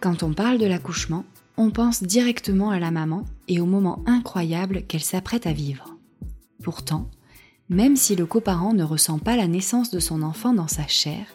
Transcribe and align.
Quand 0.00 0.22
on 0.22 0.32
parle 0.32 0.58
de 0.58 0.66
l'accouchement, 0.66 1.24
on 1.56 1.70
pense 1.70 2.04
directement 2.04 2.70
à 2.70 2.78
la 2.78 2.92
maman 2.92 3.24
et 3.48 3.60
au 3.60 3.66
moment 3.66 4.02
incroyable 4.06 4.82
qu'elle 4.82 5.02
s'apprête 5.02 5.46
à 5.46 5.52
vivre. 5.52 5.96
Pourtant, 6.62 7.10
même 7.68 7.96
si 7.96 8.14
le 8.14 8.24
coparent 8.24 8.74
ne 8.74 8.84
ressent 8.84 9.18
pas 9.18 9.36
la 9.36 9.48
naissance 9.48 9.90
de 9.90 9.98
son 9.98 10.22
enfant 10.22 10.54
dans 10.54 10.68
sa 10.68 10.86
chair, 10.86 11.26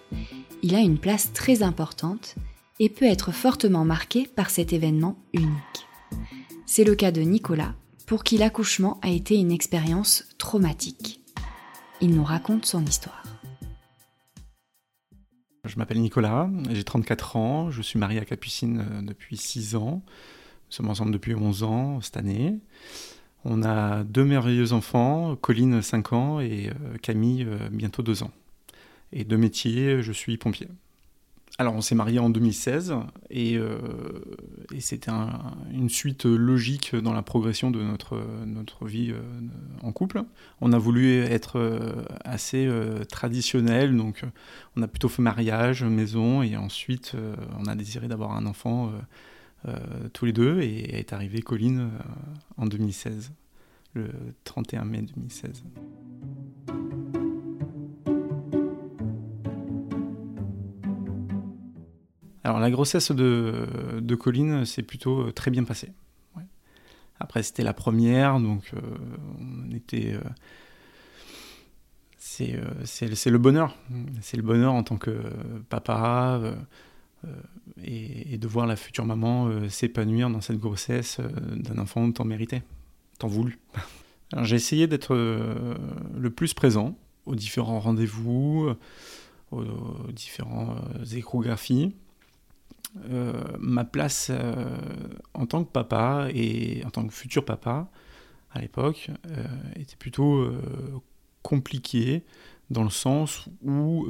il 0.61 0.75
a 0.75 0.79
une 0.79 0.97
place 0.97 1.33
très 1.33 1.61
importante 1.61 2.35
et 2.79 2.87
peut 2.87 3.05
être 3.05 3.33
fortement 3.33 3.83
marqué 3.83 4.27
par 4.27 4.49
cet 4.49 4.71
événement 4.71 5.17
unique. 5.33 5.87
C'est 6.65 6.85
le 6.85 6.95
cas 6.95 7.11
de 7.11 7.21
Nicolas, 7.21 7.75
pour 8.07 8.23
qui 8.23 8.37
l'accouchement 8.37 8.97
a 9.01 9.09
été 9.09 9.35
une 9.35 9.51
expérience 9.51 10.23
traumatique. 10.37 11.21
Il 11.99 12.15
nous 12.15 12.23
raconte 12.23 12.65
son 12.65 12.85
histoire. 12.85 13.23
Je 15.65 15.77
m'appelle 15.77 16.01
Nicolas, 16.01 16.49
j'ai 16.71 16.83
34 16.83 17.37
ans, 17.37 17.71
je 17.71 17.81
suis 17.81 17.97
marié 17.97 18.19
à 18.19 18.25
Capucine 18.25 18.79
euh, 18.79 19.01
depuis 19.01 19.37
6 19.37 19.77
ans. 19.77 20.03
Nous 20.05 20.71
sommes 20.71 20.89
ensemble 20.89 21.11
depuis 21.11 21.35
11 21.35 21.63
ans 21.63 22.01
cette 22.01 22.17
année. 22.17 22.59
On 23.45 23.63
a 23.63 24.03
deux 24.03 24.25
merveilleux 24.25 24.73
enfants, 24.73 25.37
Colline 25.37 25.81
5 25.81 26.11
ans 26.11 26.39
et 26.41 26.69
euh, 26.69 26.97
Camille 27.01 27.45
euh, 27.47 27.69
bientôt 27.71 28.03
2 28.03 28.23
ans. 28.23 28.31
Et 29.13 29.23
de 29.23 29.37
métier, 29.37 30.01
je 30.01 30.11
suis 30.11 30.35
pompier. 30.35 30.67
Alors 31.59 31.75
on 31.75 31.81
s'est 31.81 31.93
marié 31.93 32.17
en 32.17 32.31
2016 32.31 32.95
et, 33.29 33.57
euh, 33.57 33.77
et 34.73 34.81
c'était 34.81 35.11
une 35.71 35.89
suite 35.89 36.25
logique 36.25 36.95
dans 36.95 37.13
la 37.13 37.21
progression 37.21 37.69
de 37.69 37.83
notre, 37.83 38.19
notre 38.47 38.87
vie 38.87 39.11
euh, 39.11 39.21
en 39.83 39.91
couple. 39.91 40.23
On 40.61 40.73
a 40.73 40.79
voulu 40.79 41.19
être 41.19 41.59
euh, 41.59 42.05
assez 42.25 42.67
traditionnel, 43.07 43.95
donc 43.95 44.23
on 44.75 44.81
a 44.81 44.87
plutôt 44.87 45.09
fait 45.09 45.21
mariage, 45.21 45.83
maison 45.83 46.41
et 46.41 46.57
ensuite 46.57 47.15
on 47.59 47.65
a 47.65 47.75
désiré 47.75 48.07
d'avoir 48.07 48.31
un 48.31 48.45
enfant 48.47 48.91
tous 50.13 50.25
les 50.25 50.33
deux 50.33 50.61
et 50.61 50.97
est 50.97 51.13
arrivé 51.13 51.41
Colline 51.41 51.91
en 52.57 52.65
2016, 52.65 53.31
le 53.93 54.09
31 54.43 54.85
mai 54.85 55.01
2016. 55.01 55.63
Alors 62.43 62.59
la 62.59 62.69
grossesse 62.69 63.11
de, 63.11 63.67
de 64.01 64.15
Colline 64.15 64.65
s'est 64.65 64.83
plutôt 64.83 65.21
euh, 65.21 65.31
très 65.31 65.51
bien 65.51 65.63
passée. 65.63 65.93
Après 67.19 67.41
c'était 67.41 67.63
la 67.63 67.73
première, 67.73 68.39
donc 68.39 68.71
euh, 68.73 68.79
on 69.39 69.71
était... 69.71 70.13
Euh, 70.13 70.19
c'est 72.83 73.29
le 73.29 73.37
bonheur. 73.37 73.77
C'est 74.21 74.37
le 74.37 74.43
bonheur 74.43 74.73
en 74.73 74.81
tant 74.81 74.97
que 74.97 75.21
papa 75.69 76.41
et, 77.83 78.39
de 78.39 78.47
voir 78.47 78.65
la 78.65 78.75
future 78.75 79.05
maman 79.05 79.69
s'épanouir 79.69 80.31
dans 80.31 80.41
cette 80.41 80.57
grossesse 80.57 81.19
d'un 81.55 81.77
enfant 81.77 82.11
tant 82.11 82.25
mérité, 82.25 82.63
tant 83.19 83.27
voulu. 83.27 83.59
J'ai 84.41 84.55
essayé 84.55 84.87
d'être 84.87 85.13
le 85.15 86.29
plus 86.31 86.55
présent 86.55 86.97
aux 87.27 87.35
différents 87.35 87.79
rendez-vous, 87.79 88.73
aux 89.51 90.11
différentes 90.11 90.79
échographies. 91.13 91.93
Euh, 93.09 93.41
ma 93.59 93.85
place 93.85 94.27
euh, 94.29 94.77
en 95.33 95.47
tant 95.47 95.63
que 95.63 95.71
papa 95.71 96.27
et 96.31 96.83
en 96.85 96.91
tant 96.91 97.07
que 97.07 97.13
futur 97.13 97.43
papa 97.43 97.89
à 98.51 98.61
l'époque 98.61 99.09
euh, 99.31 99.43
était 99.75 99.95
plutôt 99.95 100.47
compliquée 101.41 102.23
dans 102.69 102.83
le 102.83 102.91
sens 102.91 103.49
où 103.63 104.07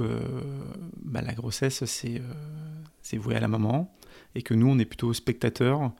bah, 1.02 1.22
la 1.22 1.34
grossesse 1.34 1.86
c'est 1.86 3.18
voué 3.18 3.36
à 3.36 3.40
la 3.40 3.48
maman 3.48 3.94
et 4.36 4.42
que 4.42 4.54
nous 4.54 4.68
on 4.68 4.78
est 4.80 4.86
plutôt 4.86 5.14
spectateurs 5.14 5.92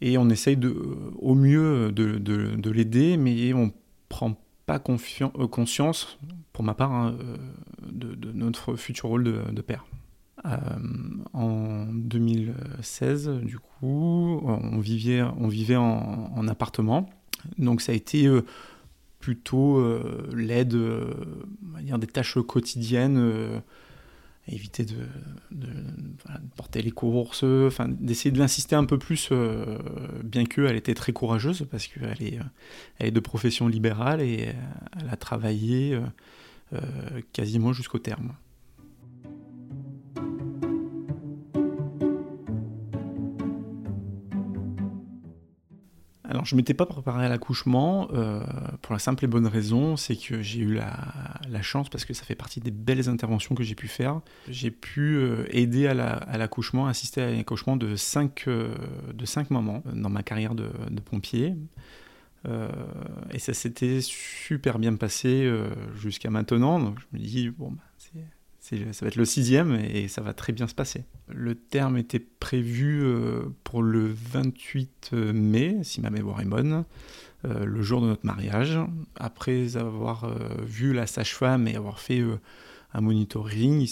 et 0.00 0.16
on 0.16 0.30
essaye 0.30 0.56
de, 0.56 0.74
au 1.18 1.34
mieux 1.34 1.92
de, 1.92 2.16
de, 2.16 2.70
l'aider 2.70 3.18
mais 3.18 3.52
on 3.52 3.70
prend 4.08 4.40
pas 4.64 4.78
conscience 4.78 6.18
pour 6.54 6.64
ma 6.64 6.72
part 6.72 6.92
hein, 6.92 7.16
de, 7.82 8.32
notre 8.32 8.76
futur 8.76 9.10
rôle 9.10 9.24
de 9.24 9.60
père. 9.60 9.84
Euh, 10.44 10.58
en 11.32 11.86
2016, 11.86 13.28
du 13.42 13.58
coup, 13.58 14.40
on 14.44 14.78
vivait, 14.80 15.22
on 15.22 15.48
vivait 15.48 15.76
en, 15.76 16.48
appartement. 16.48 17.08
Donc 17.58 17.80
ça 17.80 17.92
a 17.92 17.94
été 17.94 18.26
euh, 18.26 18.44
plutôt 19.18 19.78
euh, 19.78 20.28
l'aide, 20.34 20.76
dire 21.80 21.98
des 21.98 22.06
tâches 22.06 22.38
quotidiennes, 22.40 23.62
éviter 24.48 24.84
de, 24.84 24.96
porter 26.56 26.82
les 26.82 26.90
courses, 26.90 27.44
d'essayer 27.88 28.32
de 28.32 28.38
l'insister 28.38 28.74
un 28.74 28.84
peu 28.84 28.98
plus, 28.98 29.30
bien 30.24 30.44
qu'elle 30.44 30.76
était 30.76 30.94
très 30.94 31.12
courageuse 31.12 31.66
parce 31.70 31.86
qu'elle 31.86 32.22
est, 32.22 32.40
elle 32.98 33.06
est 33.06 33.12
de 33.12 33.20
profession 33.20 33.68
libérale 33.68 34.20
et 34.20 34.48
elle 35.00 35.08
a 35.08 35.16
travaillé 35.16 36.00
quasiment 37.32 37.72
jusqu'au 37.72 38.00
terme. 38.00 38.32
Alors, 46.32 46.46
je 46.46 46.54
ne 46.54 46.60
m'étais 46.60 46.72
pas 46.72 46.86
préparé 46.86 47.26
à 47.26 47.28
l'accouchement 47.28 48.08
euh, 48.14 48.40
pour 48.80 48.94
la 48.94 48.98
simple 48.98 49.22
et 49.26 49.28
bonne 49.28 49.46
raison, 49.46 49.98
c'est 49.98 50.16
que 50.16 50.40
j'ai 50.40 50.60
eu 50.60 50.72
la, 50.72 51.60
chance, 51.60 51.90
parce 51.90 52.06
que 52.06 52.14
ça 52.14 52.24
fait 52.24 52.34
partie 52.34 52.58
des 52.58 52.70
belles 52.70 53.10
interventions 53.10 53.54
que 53.54 53.62
j'ai 53.62 53.74
pu 53.74 53.86
faire, 53.86 54.22
j'ai 54.48 54.70
pu 54.70 55.16
euh, 55.16 55.44
aider 55.50 55.86
à 55.86 55.92
l'accouchement, 55.92 56.86
assister 56.86 57.20
à 57.20 57.30
l'accouchement 57.30 57.76
de 57.76 57.96
cinq, 57.96 58.44
euh, 58.48 58.74
de 59.12 59.26
cinq 59.26 59.50
mamans 59.50 59.82
dans 59.92 60.08
ma 60.08 60.22
carrière 60.22 60.54
de, 60.54 60.70
pompier. 61.04 61.54
et 63.30 63.38
ça 63.38 63.52
s'était 63.52 64.00
super 64.00 64.78
bien 64.78 64.94
passé 64.94 65.46
jusqu'à 65.94 66.30
maintenant, 66.30 66.80
donc 66.80 66.96
je 66.98 67.18
me 67.18 67.22
dis, 67.22 67.50
bon, 67.50 67.72
bah, 67.72 67.82
ça 68.62 68.76
va 68.76 69.08
être 69.08 69.16
le 69.16 69.24
sixième 69.24 69.74
et 69.74 70.06
ça 70.06 70.22
va 70.22 70.32
très 70.32 70.52
bien 70.52 70.68
se 70.68 70.74
passer. 70.74 71.04
Le 71.28 71.56
terme 71.56 71.96
était 71.96 72.20
prévu 72.20 73.02
euh, 73.02 73.42
pour 73.64 73.82
le 73.82 74.12
28 74.12 75.10
euh, 75.12 75.32
mai, 75.32 75.78
si 75.82 76.00
ma 76.00 76.10
mémoire 76.10 76.40
est 76.40 76.46
bonne, 76.46 76.84
euh, 77.44 77.64
le 77.64 77.82
jour 77.82 78.00
de 78.00 78.06
notre 78.06 78.24
mariage. 78.24 78.78
Après 79.16 79.76
avoir 79.76 80.32
vu 80.64 80.92
la 80.92 81.08
sage-femme 81.08 81.66
et 81.66 81.74
avoir 81.74 81.98
fait 81.98 82.22
un 82.94 83.00
monitoring, 83.00 83.88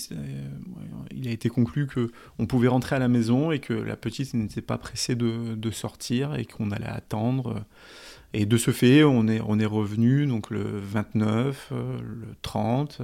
il, 1.10 1.26
a 1.26 1.32
été 1.32 1.48
conclu 1.48 1.88
qu'on 1.88 2.46
pouvait 2.46 2.68
rentrer 2.68 2.94
à 2.94 3.00
la 3.00 3.08
maison 3.08 3.50
et 3.50 3.58
que 3.58 3.74
la 3.74 3.96
petite 3.96 4.34
n'était 4.34 4.62
pas 4.62 4.78
pressée 4.78 5.16
de, 5.16 5.70
sortir 5.72 6.36
et 6.36 6.44
qu'on 6.44 6.70
allait 6.70 6.86
attendre. 6.86 7.64
Et 8.34 8.46
de 8.46 8.56
ce 8.56 8.70
fait, 8.70 9.02
on 9.02 9.26
est, 9.26 9.40
on 9.40 9.58
est 9.58 9.66
revenu 9.66 10.26
donc 10.26 10.50
le 10.50 10.62
29, 10.78 11.72
le 11.72 12.36
30 12.42 13.02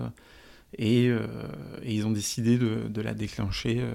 euh, 0.81 1.27
et, 1.83 1.95
ils 1.95 2.07
ont 2.07 2.11
décidé 2.11 2.59
de, 2.59 3.01
la 3.01 3.15
déclencher 3.15 3.79
euh, 3.81 3.93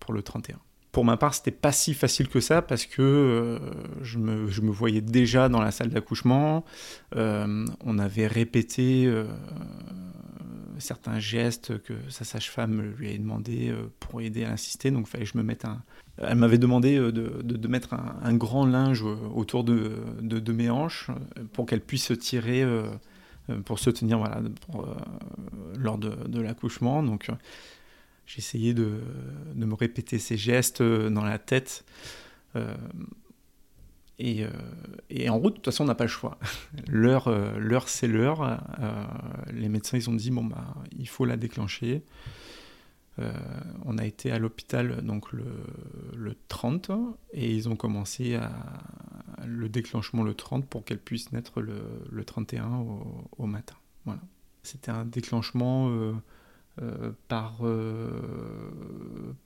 pour 0.00 0.12
le 0.12 0.22
31 0.22 0.58
pour 0.92 1.04
ma 1.04 1.18
part, 1.18 1.34
c'était 1.34 1.50
pas 1.50 1.72
si 1.72 1.92
facile 1.92 2.26
que 2.26 2.40
ça 2.40 2.62
parce 2.62 2.86
que 2.86 3.02
euh, 3.02 3.58
je, 4.00 4.16
me, 4.16 4.70
voyais 4.70 5.02
déjà 5.02 5.50
dans 5.50 5.60
la 5.60 5.70
salle 5.70 5.90
d'accouchement. 5.90 6.64
on 7.14 7.98
avait 7.98 8.26
répété 8.26 9.12
certains 10.78 11.18
gestes 11.18 11.82
que 11.82 11.92
sa 12.08 12.24
sage-femme 12.24 12.94
lui 12.96 13.08
avait 13.08 13.18
demandé 13.18 13.74
pour 14.00 14.22
aider 14.22 14.44
à 14.44 14.52
insister. 14.52 14.90
Donc, 14.90 15.06
fallait 15.06 15.24
que 15.24 15.30
je 15.30 15.36
me 15.36 15.42
mette 15.42 15.66
un. 15.66 15.82
Elle 16.16 16.36
m'avait 16.36 16.56
demandé 16.56 16.96
de, 16.96 17.68
mettre 17.68 17.92
un, 17.92 18.16
un, 18.22 18.32
grand 18.32 18.64
linge 18.64 19.02
autour 19.02 19.64
de, 19.64 19.92
mes 20.50 20.70
hanches 20.70 21.10
pour 21.52 21.66
qu'elle 21.66 21.82
puisse 21.82 22.10
tirer 22.18 22.64
pour 23.64 23.78
se 23.78 23.90
tenir 23.90 24.18
voilà, 24.18 24.38
euh, 24.38 24.80
lors 25.78 25.98
de, 25.98 26.40
l'accouchement. 26.40 27.02
Donc 27.02 27.28
euh, 27.28 27.34
j'ai 28.26 28.38
essayé 28.38 28.74
de, 28.74 29.00
me 29.54 29.74
répéter 29.74 30.18
ces 30.18 30.36
gestes 30.36 30.82
dans 30.82 31.24
la 31.24 31.38
tête. 31.38 31.84
Et, 34.18 34.46
en 35.28 35.38
route, 35.38 35.52
de 35.52 35.56
toute 35.56 35.66
façon, 35.66 35.84
on 35.84 35.86
n'a 35.86 35.94
pas 35.94 36.04
le 36.04 36.08
choix. 36.08 36.38
L'heure, 36.88 37.28
l'heure 37.58 37.88
c'est 37.88 38.08
l'heure. 38.08 38.60
les 39.52 39.68
médecins, 39.68 39.98
ils 39.98 40.08
ont 40.08 40.14
dit, 40.14 40.30
bon, 40.30 40.44
bah, 40.44 40.74
il 40.98 41.06
faut 41.06 41.26
la 41.26 41.36
déclencher. 41.36 42.02
on 43.18 43.98
a 43.98 44.06
été 44.06 44.32
à 44.32 44.38
l'hôpital 44.38 45.02
donc 45.02 45.32
le, 45.32 45.44
le, 46.16 46.34
30 46.48 46.90
et 47.32 47.54
ils 47.54 47.68
ont 47.68 47.76
commencé 47.76 48.36
à, 48.36 48.50
le 49.46 49.68
déclenchement 49.68 50.22
le 50.22 50.34
30 50.34 50.66
pour 50.66 50.84
qu'elle 50.84 50.98
puisse 50.98 51.32
naître 51.32 51.60
le, 51.60 51.80
le 52.10 52.24
31 52.24 52.84
au, 53.38 53.46
matin. 53.46 53.76
Voilà. 54.04 54.20
C'était 54.62 54.90
un 54.90 55.04
déclenchement 55.04 55.90
par, 57.28 57.60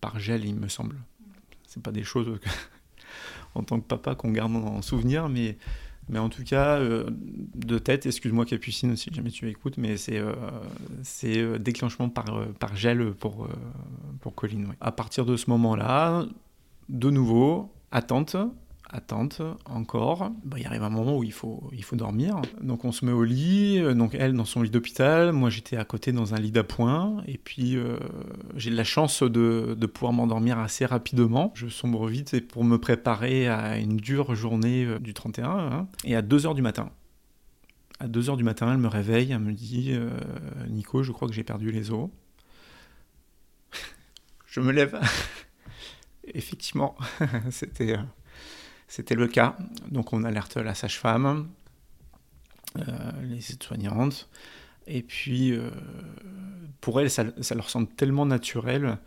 par 0.01 0.19
gel, 0.19 0.45
il 0.45 0.57
me 0.57 0.69
semble. 0.69 0.97
C'est 1.67 1.83
pas 1.83 1.93
des 1.93 2.05
choses 2.05 2.39
en 3.55 3.63
tant 3.63 3.79
que 3.81 3.87
papa 3.87 4.15
qu'on 4.15 4.33
garde 4.33 4.57
en 4.57 4.83
souvenir, 4.83 5.29
mais 5.29 5.57
mais 6.11 6.19
en 6.19 6.29
tout 6.29 6.43
cas, 6.43 6.79
euh, 6.79 7.09
de 7.55 7.79
tête, 7.79 8.05
excuse-moi 8.05 8.45
Capucine 8.45 8.97
si 8.97 9.11
jamais 9.13 9.31
tu 9.31 9.49
écoutes, 9.49 9.77
mais 9.79 9.97
c'est 9.97 10.19
euh, 10.19 10.33
c'est 11.05 11.39
euh, 11.39 11.59
déclenchement 11.59 12.09
par, 12.09 12.49
par 12.59 12.75
gel 12.75 13.13
pour, 13.13 13.49
pour 14.21 14.35
Colline. 14.35 14.75
À 14.81 14.91
partir 14.91 15.25
de 15.25 15.37
ce 15.37 15.49
moment-là, 15.51 16.27
de 16.89 17.11
nouveau, 17.11 17.73
attente, 17.93 18.37
attente, 18.93 19.43
encore. 19.65 20.31
Bah, 20.45 20.57
il 20.59 20.67
arrive 20.67 20.83
un 20.83 20.91
moment 20.91 21.17
où 21.17 21.25
il 21.25 21.33
faut, 21.33 21.71
il 21.73 21.85
faut 21.85 21.97
dormir. 21.97 22.41
Donc 22.61 22.85
on 22.85 22.93
se 22.93 23.05
met 23.05 23.13
au 23.13 23.25
lit, 23.25 23.79
euh, 23.79 23.95
donc 23.95 24.15
elle 24.15 24.35
dans 24.35 24.45
son 24.45 24.63
lit 24.63 24.71
d'hôpital, 24.71 25.33
moi 25.33 25.51
j'étais 25.51 25.77
à 25.77 25.85
côté 25.85 26.13
dans 26.13 26.35
un 26.35 26.39
lit 26.39 26.51
d'appoint, 26.51 27.23
et 27.27 27.39
puis 27.39 27.77
euh, 27.77 27.99
j'ai 28.57 28.71
de 28.71 28.77
la 28.77 28.85
chance 28.85 29.23
de, 29.23 29.77
de 29.79 29.87
pouvoir 29.87 30.13
m'endormir 30.13 30.59
assez 30.59 30.87
rapidement. 30.87 31.53
Je 31.55 31.69
sombre 31.69 32.09
vite 32.09 32.47
pour 32.49 32.65
me 32.65 32.79
préparer 32.79 33.49
à 33.49 33.79
une 33.79 33.97
dure 33.97 34.35
journée 34.35 34.85
euh, 34.85 34.99
du 34.99 35.15
31, 35.15 35.49
hein. 35.49 35.89
et 36.05 36.17
à 36.17 36.23
2h 36.23 36.55
du 36.55 36.63
matin. 36.63 36.91
À 37.99 38.09
2h 38.09 38.37
du 38.37 38.45
matin, 38.45 38.73
elle 38.73 38.79
me 38.79 38.89
réveille, 38.89 39.33
elle 39.33 39.41
me 39.41 39.53
dit 39.53 39.93
Nico, 40.69 41.03
je 41.03 41.13
crois 41.13 41.29
que 41.29 41.35
j'ai 41.35 41.45
perdu 41.45 41.71
les 41.71 41.91
os. 41.91 42.09
je 44.47 44.61
me 44.61 44.73
lève. 44.73 44.99
Effectivement, 46.35 46.97
c'était 47.51 47.97
c'était 48.91 49.15
le 49.15 49.29
cas. 49.29 49.57
Donc 49.89 50.13
on 50.13 50.25
alerte 50.25 50.57
la 50.57 50.75
sage-femme, 50.75 51.49
euh, 52.77 52.83
les 53.23 53.53
aides-soignantes. 53.53 54.29
Et 54.89 55.03
puis, 55.03 55.53
euh, 55.53 55.71
pour 56.81 57.01
elles, 57.01 57.09
ça, 57.09 57.25
leur 57.55 57.71
semble 57.71 57.87
tellement 57.87 58.27
naturel. 58.27 58.99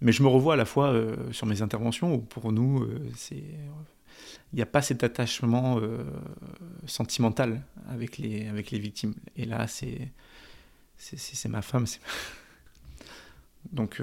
Mais 0.00 0.12
je 0.12 0.22
me 0.22 0.28
revois 0.28 0.54
à 0.54 0.56
la 0.56 0.64
fois 0.64 0.92
euh, 0.92 1.16
sur 1.32 1.48
mes 1.48 1.60
interventions 1.60 2.14
où 2.14 2.18
pour 2.18 2.52
nous, 2.52 2.88
c'est 3.16 3.42
il 4.52 4.56
n'y 4.56 4.62
a 4.62 4.66
pas 4.66 4.82
cet 4.82 5.02
attachement 5.02 5.80
sentimental 6.86 7.62
avec 7.88 8.18
les, 8.18 8.46
avec 8.48 8.70
les 8.70 8.78
victimes. 8.78 9.14
Et 9.34 9.46
là, 9.46 9.66
c'est, 9.66 10.12
c'est, 10.98 11.48
ma 11.48 11.62
femme. 11.62 11.86
Donc, 13.72 14.02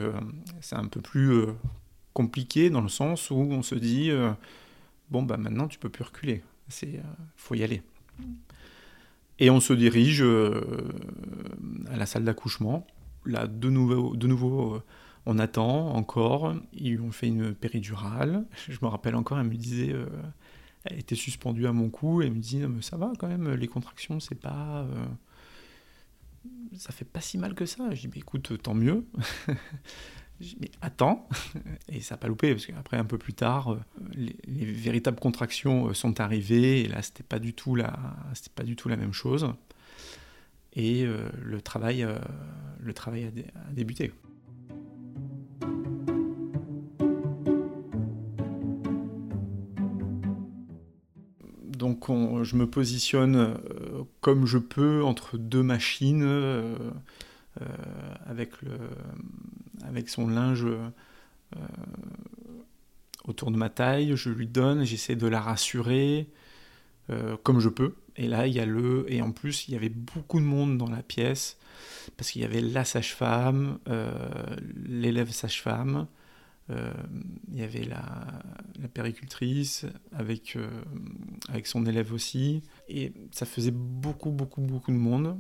c'est 0.59 0.75
un 0.75 0.88
peu 0.88 1.01
plus 1.01 1.45
compliqué 2.13 2.71
dans 2.71 2.81
le 2.81 2.89
sens 2.89 3.30
où 3.30 3.36
on 3.36 3.62
se 3.62 3.75
dit 3.75 4.12
bon, 5.09 5.23
bah 5.23 5.38
maintenant 5.38 5.67
tu 5.67 5.79
peux 5.79 5.89
plus 5.89 6.03
reculer, 6.03 6.44
il 6.83 6.97
euh, 6.97 7.01
faut 7.35 7.56
y 7.56 7.63
aller. 7.63 7.81
Et 9.39 9.50
on 9.50 9.59
se 9.59 9.73
dirige 9.73 10.21
euh, 10.21 10.91
à 11.89 11.95
la 11.95 12.06
salle 12.06 12.25
d'accouchement. 12.25 12.85
Là, 13.25 13.47
de 13.47 13.69
nouveau, 13.69 14.15
de 14.15 14.27
nouveau 14.27 14.75
euh, 14.75 14.83
on 15.25 15.39
attend 15.39 15.94
encore. 15.95 16.56
Ils 16.73 17.00
ont 17.01 17.11
fait 17.11 17.27
une 17.27 17.53
péridurale. 17.53 18.45
Je 18.67 18.77
me 18.81 18.88
rappelle 18.88 19.15
encore, 19.15 19.39
elle 19.39 19.47
me 19.47 19.56
disait, 19.56 19.95
elle 20.85 21.00
était 21.00 21.15
suspendue 21.15 21.67
à 21.67 21.73
mon 21.73 21.89
cou. 21.89 22.21
Et 22.21 22.25
elle 22.25 22.33
me 22.33 22.39
dit, 22.39 22.62
ça 22.81 22.97
va 22.97 23.13
quand 23.17 23.27
même, 23.27 23.53
les 23.53 23.67
contractions, 23.67 24.19
c'est 24.19 24.39
pas. 24.39 24.88
ça 26.75 26.91
fait 26.91 27.05
pas 27.05 27.21
si 27.21 27.38
mal 27.38 27.53
que 27.53 27.65
ça. 27.65 27.94
Je 27.94 28.01
dis, 28.01 28.07
mais 28.07 28.19
écoute, 28.19 28.62
tant 28.62 28.73
mieux. 28.73 29.05
Mais 30.59 30.71
attends, 30.81 31.27
et 31.89 32.01
ça 32.01 32.15
n'a 32.15 32.19
pas 32.19 32.27
loupé, 32.27 32.53
parce 32.53 32.65
qu'après, 32.65 32.97
un 32.97 33.06
peu 33.06 33.18
plus 33.18 33.33
tard, 33.33 33.74
euh, 33.74 33.80
les, 34.13 34.65
véritables 34.65 35.19
contractions 35.19 35.89
euh, 35.89 35.94
sont 35.94 36.21
arrivées, 36.21 36.81
et 36.81 36.88
là, 36.88 37.01
c'était 37.01 37.24
pas 37.24 37.39
du 37.39 37.53
tout 37.53 37.77
pas 38.56 38.63
du 38.63 38.75
tout 38.75 38.89
la 38.89 38.97
même 38.97 39.13
chose. 39.13 39.53
Et 40.74 41.03
euh, 41.06 41.30
le 41.41 41.62
travail, 41.62 42.07
le 42.80 42.94
travail 42.94 43.25
a, 43.25 43.71
débuté. 43.74 44.13
Donc, 51.65 52.07
je 52.09 52.56
me 52.56 52.68
positionne 52.68 53.57
comme 54.21 54.45
je 54.45 54.57
peux 54.57 55.03
entre 55.03 55.38
deux 55.38 55.63
machines 55.63 56.27
avec, 58.25 58.62
le, 58.62 58.77
avec 59.83 60.09
son 60.09 60.27
linge 60.27 60.65
euh, 60.65 60.89
autour 63.25 63.51
de 63.51 63.57
ma 63.57 63.69
taille, 63.69 64.15
je 64.15 64.29
lui 64.29 64.47
donne, 64.47 64.83
j'essaie 64.83 65.15
de 65.15 65.27
la 65.27 65.41
rassurer 65.41 66.29
euh, 67.09 67.37
comme 67.43 67.59
je 67.59 67.69
peux. 67.69 67.95
Et 68.15 68.27
là, 68.27 68.47
il 68.47 68.53
y 68.53 68.59
a 68.59 68.65
le. 68.65 69.05
Et 69.07 69.21
en 69.21 69.31
plus, 69.31 69.67
il 69.67 69.73
y 69.73 69.77
avait 69.77 69.89
beaucoup 69.89 70.39
de 70.39 70.45
monde 70.45 70.77
dans 70.77 70.89
la 70.89 71.01
pièce, 71.01 71.57
parce 72.17 72.31
qu'il 72.31 72.41
y 72.41 72.45
avait 72.45 72.61
la 72.61 72.83
sage-femme, 72.83 73.79
l'élève 74.85 75.31
sage-femme, 75.31 76.07
il 76.69 77.55
y 77.55 77.63
avait 77.63 77.85
la, 77.85 78.27
la 78.77 78.87
péricultrice 78.89 79.85
avec, 80.11 80.57
avec 81.47 81.65
son 81.65 81.85
élève 81.85 82.11
aussi. 82.11 82.61
Et 82.89 83.13
ça 83.31 83.45
faisait 83.45 83.71
beaucoup, 83.71 84.31
beaucoup, 84.31 84.61
beaucoup 84.61 84.91
de 84.91 84.97
monde. 84.97 85.37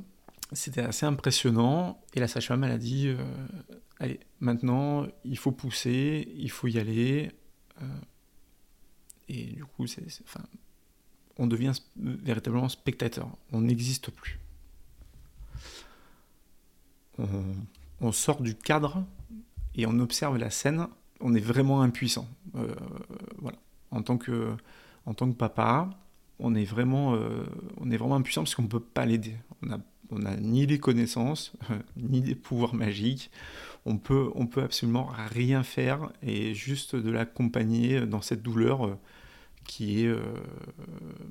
C'était 0.51 0.81
assez 0.81 1.05
impressionnant. 1.05 2.01
Et 2.13 2.19
la 2.19 2.27
sage-femme, 2.27 2.63
elle 2.63 2.71
a 2.71 2.77
dit 2.77 3.07
euh, 3.07 3.23
Allez, 3.99 4.19
maintenant, 4.39 5.05
il 5.23 5.37
faut 5.37 5.51
pousser, 5.51 6.27
il 6.35 6.49
faut 6.49 6.67
y 6.67 6.79
aller. 6.79 7.31
Euh, 7.81 7.85
et 9.27 9.43
du 9.43 9.65
coup, 9.65 9.85
c'est, 9.85 10.03
enfin, 10.23 10.43
on 11.37 11.45
devient 11.45 11.73
véritablement 11.95 12.69
spectateur. 12.69 13.29
On 13.51 13.61
n'existe 13.61 14.11
plus. 14.11 14.39
On, 17.99 18.13
sort 18.13 18.41
du 18.41 18.55
cadre 18.55 19.03
et 19.75 19.85
on 19.85 19.99
observe 19.99 20.37
la 20.37 20.49
scène. 20.49 20.87
On 21.19 21.35
est 21.35 21.41
vraiment 21.41 21.81
impuissant. 21.81 22.29
Euh, 22.55 22.73
voilà. 23.39 23.57
En 23.91 24.01
tant 24.03 24.17
que, 24.17 24.55
en 25.05 25.13
tant 25.13 25.29
que 25.29 25.35
papa, 25.35 25.89
on 26.39 26.55
est 26.55 26.63
vraiment, 26.63 27.19
on 27.77 27.91
est 27.91 27.97
vraiment 27.97 28.15
impuissant 28.15 28.43
parce 28.43 28.55
qu'on 28.55 28.63
ne 28.63 28.69
peut 28.69 28.79
pas 28.79 29.05
l'aider. 29.05 29.35
On 30.11 30.19
n'a 30.19 30.35
ni 30.37 30.65
les 30.65 30.79
connaissances, 30.79 31.53
ni 31.97 32.21
des 32.21 32.35
pouvoirs 32.35 32.73
magiques. 32.73 33.31
On 33.85 33.97
peut, 33.97 34.29
peut 34.51 34.63
absolument 34.63 35.09
rien 35.31 35.63
faire 35.63 36.11
et 36.21 36.53
juste 36.53 36.95
de 36.95 37.09
l'accompagner 37.09 38.05
dans 38.05 38.21
cette 38.21 38.41
douleur 38.41 38.85
euh, 38.85 38.95
qui 39.65 40.03
est, 40.03 40.07
euh, 40.07 40.21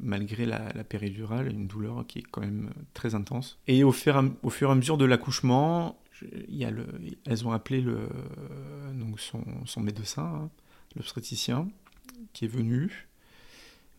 malgré 0.01 0.47
la, 0.47 0.73
péridurale, 0.85 1.49
une 1.49 1.67
douleur 1.67 2.07
qui 2.07 2.21
est 2.21 2.25
quand 2.31 2.41
même 2.41 2.71
très 2.95 3.15
intense. 3.15 3.59
Et 3.67 3.85
au 3.85 3.93
fur, 3.93 4.15
et 4.17 4.65
à 4.65 4.75
mesure 4.75 4.97
de 4.97 5.05
l'accouchement, 5.05 5.99
elles 7.27 7.47
ont 7.47 7.53
appelé 7.53 7.85
son, 9.17 9.81
médecin, 9.81 10.23
hein, 10.23 10.51
l'obstétricien, 10.95 11.69
qui 12.33 12.45
est 12.45 12.49
venu 12.49 13.09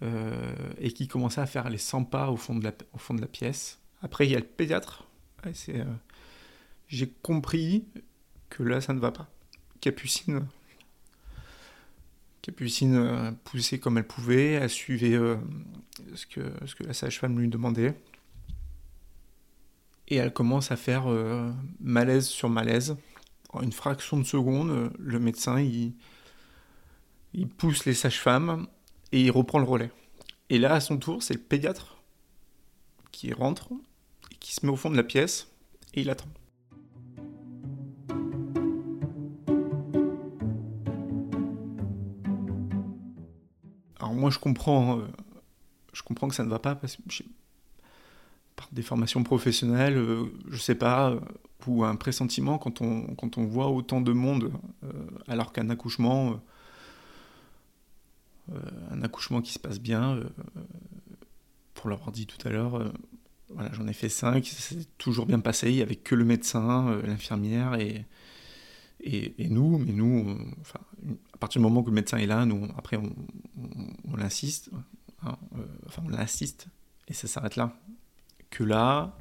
euh, 0.03 0.53
et 0.77 0.91
qui 0.91 1.07
commençait 1.07 1.41
à 1.41 1.45
faire 1.45 1.69
les 1.69 1.77
100 1.77 2.05
pas 2.05 2.29
au 2.31 2.37
fond 2.37 2.55
de 2.55 2.63
la 3.21 3.27
pièce 3.27 3.78
après, 4.01 4.25
il 4.25 4.31
y 4.31 4.35
a 4.35 4.39
le 4.39 4.45
pédiatre. 4.45 5.05
Euh, 5.45 5.83
j'ai 6.87 7.09
compris 7.21 7.85
que 8.49 8.63
là, 8.63 8.81
ça 8.81 8.93
ne 8.93 8.99
va 8.99 9.11
pas. 9.11 9.29
Capucine, 9.81 10.47
Capucine 12.41 12.95
euh, 12.95 13.31
poussait 13.43 13.79
comme 13.79 13.97
elle 13.97 14.07
pouvait, 14.07 14.51
elle 14.53 14.69
suivait 14.69 15.15
euh, 15.15 15.37
ce, 16.15 16.25
que, 16.25 16.83
la 16.83 16.93
sage-femme 16.93 17.39
lui 17.39 17.49
demandait. 17.49 17.93
Et 20.07 20.15
elle 20.15 20.33
commence 20.33 20.71
à 20.71 20.75
faire 20.75 21.05
malaise 21.79 22.25
sur 22.25 22.49
malaise. 22.49 22.97
En 23.49 23.61
une 23.61 23.71
fraction 23.71 24.17
de 24.17 24.23
seconde, 24.23 24.91
le 24.97 25.19
médecin, 25.19 25.59
il, 25.59 25.93
il 27.33 27.47
pousse 27.47 27.85
les 27.85 27.93
sages-femmes 27.93 28.65
et 29.11 29.21
il 29.21 29.29
reprend 29.29 29.59
le 29.59 29.65
relais. 29.65 29.91
Et 30.49 30.57
là, 30.57 30.73
à 30.73 30.79
son 30.79 30.97
tour, 30.97 31.21
c'est 31.21 31.35
le 31.35 31.39
pédiatre 31.39 32.01
qui 33.11 33.33
rentre 33.33 33.69
qui 34.39 34.53
se 34.53 34.65
met 34.65 34.71
au 34.71 34.75
fond 34.75 34.89
de 34.89 34.95
la 34.95 35.03
pièce 35.03 35.47
et 35.93 36.01
il 36.01 36.09
attend. 36.09 36.27
Alors 43.99 44.13
moi 44.13 44.29
je 44.29 44.39
comprends, 44.39 44.99
euh, 44.99 45.07
je 45.93 46.01
comprends 46.03 46.27
que 46.27 46.35
ça 46.35 46.43
ne 46.43 46.49
va 46.49 46.59
pas 46.59 46.75
parce 46.75 46.97
par 48.55 48.67
des 48.71 48.81
formations 48.81 49.23
professionnelles, 49.23 49.97
euh, 49.97 50.25
je 50.49 50.57
sais 50.57 50.75
pas, 50.75 51.11
euh, 51.11 51.19
ou 51.67 51.83
un 51.83 51.95
pressentiment 51.95 52.57
quand 52.57 52.81
on, 52.81 53.13
quand 53.15 53.37
on 53.37 53.45
voit 53.45 53.67
autant 53.67 54.01
de 54.01 54.11
monde 54.11 54.51
alors 55.27 55.51
qu'un 55.51 55.69
accouchement, 55.69 56.41
un 58.89 59.03
accouchement 59.03 59.41
qui 59.41 59.53
se 59.53 59.59
passe 59.59 59.79
bien, 59.79 60.19
pour 61.75 61.91
l'avoir 61.91 62.11
dit 62.11 62.25
tout 62.25 62.47
à 62.47 62.49
l'heure, 62.49 62.91
voilà, 63.49 63.71
j'en 63.73 63.87
ai 63.87 63.93
fait 63.93 64.09
cinq, 64.09 64.45
ça 64.45 64.75
s'est 64.75 64.85
toujours 64.97 65.25
bien 65.25 65.39
passé, 65.39 65.69
il 65.69 65.75
n'y 65.75 65.81
avait 65.81 65.95
que 65.95 66.15
le 66.15 66.25
médecin, 66.25 66.89
euh, 66.89 67.01
l'infirmière 67.01 67.75
et, 67.75 68.05
Et, 69.01 69.47
nous, 69.49 69.79
mais 69.79 69.93
nous, 69.93 70.37
à 71.33 71.37
partir 71.37 71.61
du 71.61 71.63
moment 71.63 71.81
que 71.81 71.89
le 71.89 71.95
médecin 71.95 72.17
est 72.17 72.27
là, 72.27 72.45
nous, 72.45 72.67
après, 72.77 72.97
on, 72.97 74.15
l'insiste, 74.15 74.69
hein, 75.23 75.37
euh, 75.57 75.65
enfin, 75.87 76.03
on 76.05 76.09
l'insiste, 76.09 76.67
et 77.07 77.13
ça 77.13 77.27
s'arrête 77.27 77.55
là. 77.55 77.73
Que 78.49 78.63
là, 78.63 79.17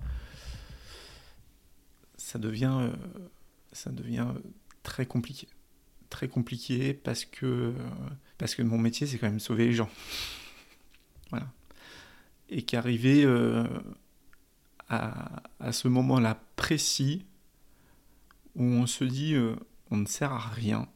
ça 2.17 2.39
devient, 2.39 2.77
euh, 2.81 2.91
ça 3.73 3.91
devient 3.91 4.29
très 4.83 5.07
compliqué. 5.07 5.49
Très 6.11 6.29
compliqué 6.29 6.95
parce 6.95 7.25
que, 7.25 7.75
parce 8.39 8.55
que 8.55 8.63
mon 8.63 8.79
métier, 8.79 9.07
c'est 9.07 9.19
quand 9.19 9.29
même 9.29 9.41
sauver 9.41 9.67
les 9.67 9.75
gens. 9.75 9.91
Voilà. 11.31 11.47
Et 12.49 12.63
qu'arriver 12.63 13.27
à, 14.89 15.43
à, 15.61 15.73
ce 15.73 15.89
moment-là 15.89 16.41
précis, 16.57 17.25
où 18.55 18.63
on 18.63 18.87
se 18.87 19.05
dit 19.05 19.35
euh, 19.35 19.57
on 19.91 19.99
ne 19.99 20.07
sert 20.07 20.33
à 20.33 20.39
rien, 20.39 20.89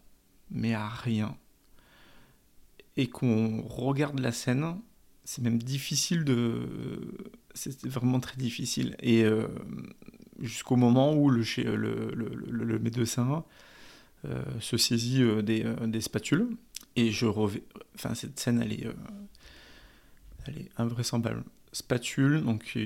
mais 0.50 0.75
à 0.75 0.88
rien, 0.88 1.37
et 2.96 3.08
qu'on 3.08 3.62
regarde 3.62 4.18
la 4.18 4.32
scène, 4.32 4.78
c'est 5.25 5.42
même 5.42 5.62
difficile 5.62 6.25
de. 6.25 6.68
C'est 7.54 7.87
vraiment 7.87 8.20
très 8.20 8.37
difficile. 8.37 8.96
Et 9.00 9.25
euh, 9.25 9.46
jusqu'au 10.40 10.76
moment 10.76 11.14
où 11.14 11.30
le, 11.30 11.42
le, 11.76 12.11
le, 12.14 12.64
le 12.64 12.78
médecin 12.78 13.44
euh, 14.25 14.42
se 14.61 14.76
saisit 14.76 15.22
des, 15.42 15.64
des, 15.87 16.00
spatules, 16.00 16.49
et 16.96 17.11
je 17.11 17.26
reviens. 17.26 17.61
Enfin, 17.94 18.14
cette 18.14 18.40
scène, 18.40 18.62
elle 18.62 18.72
est, 18.72 18.87
elle 20.46 20.58
est 20.58 20.70
invraisemblable 20.76 21.44
spatule, 21.73 22.43
donc, 22.43 22.76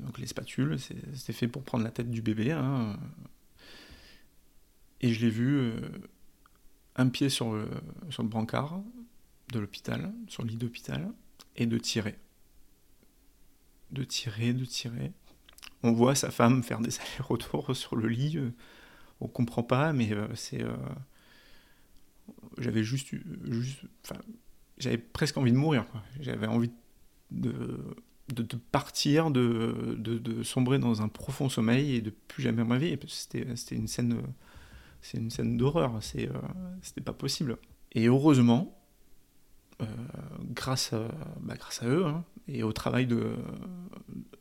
donc 0.00 0.18
les 0.18 0.26
spatules, 0.26 0.78
c'est 0.78 1.32
fait 1.32 1.48
pour 1.48 1.62
prendre 1.62 1.84
la 1.84 1.90
tête 1.90 2.10
du 2.10 2.22
bébé. 2.22 2.52
Hein. 2.52 2.98
Et 5.00 5.12
je 5.12 5.20
l'ai 5.20 5.30
vu 5.30 5.56
euh, 5.56 5.80
un 6.96 7.08
pied 7.08 7.28
sur 7.28 7.52
le, 7.52 7.68
sur 8.08 8.22
le 8.22 8.28
brancard 8.28 8.82
de 9.52 9.60
l'hôpital, 9.60 10.12
sur 10.28 10.42
le 10.42 10.48
lit 10.48 10.56
d'hôpital, 10.56 11.12
et 11.56 11.66
de 11.66 11.78
tirer. 11.78 12.18
De 13.90 14.02
tirer, 14.02 14.54
de 14.54 14.64
tirer. 14.64 15.12
On 15.82 15.92
voit 15.92 16.14
sa 16.14 16.30
femme 16.30 16.62
faire 16.62 16.80
des 16.80 16.98
allers-retours 17.00 17.76
sur 17.76 17.96
le 17.96 18.08
lit. 18.08 18.38
Euh, 18.38 18.50
on 19.20 19.28
comprend 19.28 19.62
pas, 19.62 19.92
mais 19.92 20.12
euh, 20.12 20.26
c'est. 20.34 20.64
J'avais 22.58 22.82
juste. 22.82 23.14
juste 23.44 23.84
j'avais 24.78 24.98
presque 24.98 25.36
envie 25.36 25.52
de 25.52 25.56
mourir. 25.56 25.86
J'avais 26.20 26.46
envie 26.46 26.70
de, 27.30 27.96
de, 28.28 28.56
partir, 28.56 29.30
de, 29.30 30.42
sombrer 30.42 30.78
dans 30.78 31.02
un 31.02 31.08
profond 31.08 31.48
sommeil 31.48 31.94
et 31.94 32.00
de 32.00 32.10
plus 32.10 32.42
jamais 32.42 32.64
me 32.64 32.72
réveiller. 32.72 32.98
C'était 33.06 33.44
une 33.76 33.86
scène 33.86 35.56
d'horreur, 35.56 35.98
c'est, 36.00 36.28
euh, 36.28 36.38
c'était 36.82 37.00
pas 37.00 37.12
possible. 37.12 37.58
Et 37.92 38.06
heureusement, 38.06 38.76
euh, 39.82 39.86
grâce, 40.52 40.92
à, 40.92 41.08
bah, 41.40 41.54
grâce 41.56 41.82
à 41.82 41.86
eux 41.86 42.06
hein, 42.06 42.24
et 42.48 42.62
au 42.62 42.72
travail 42.72 43.06
de, 43.06 43.34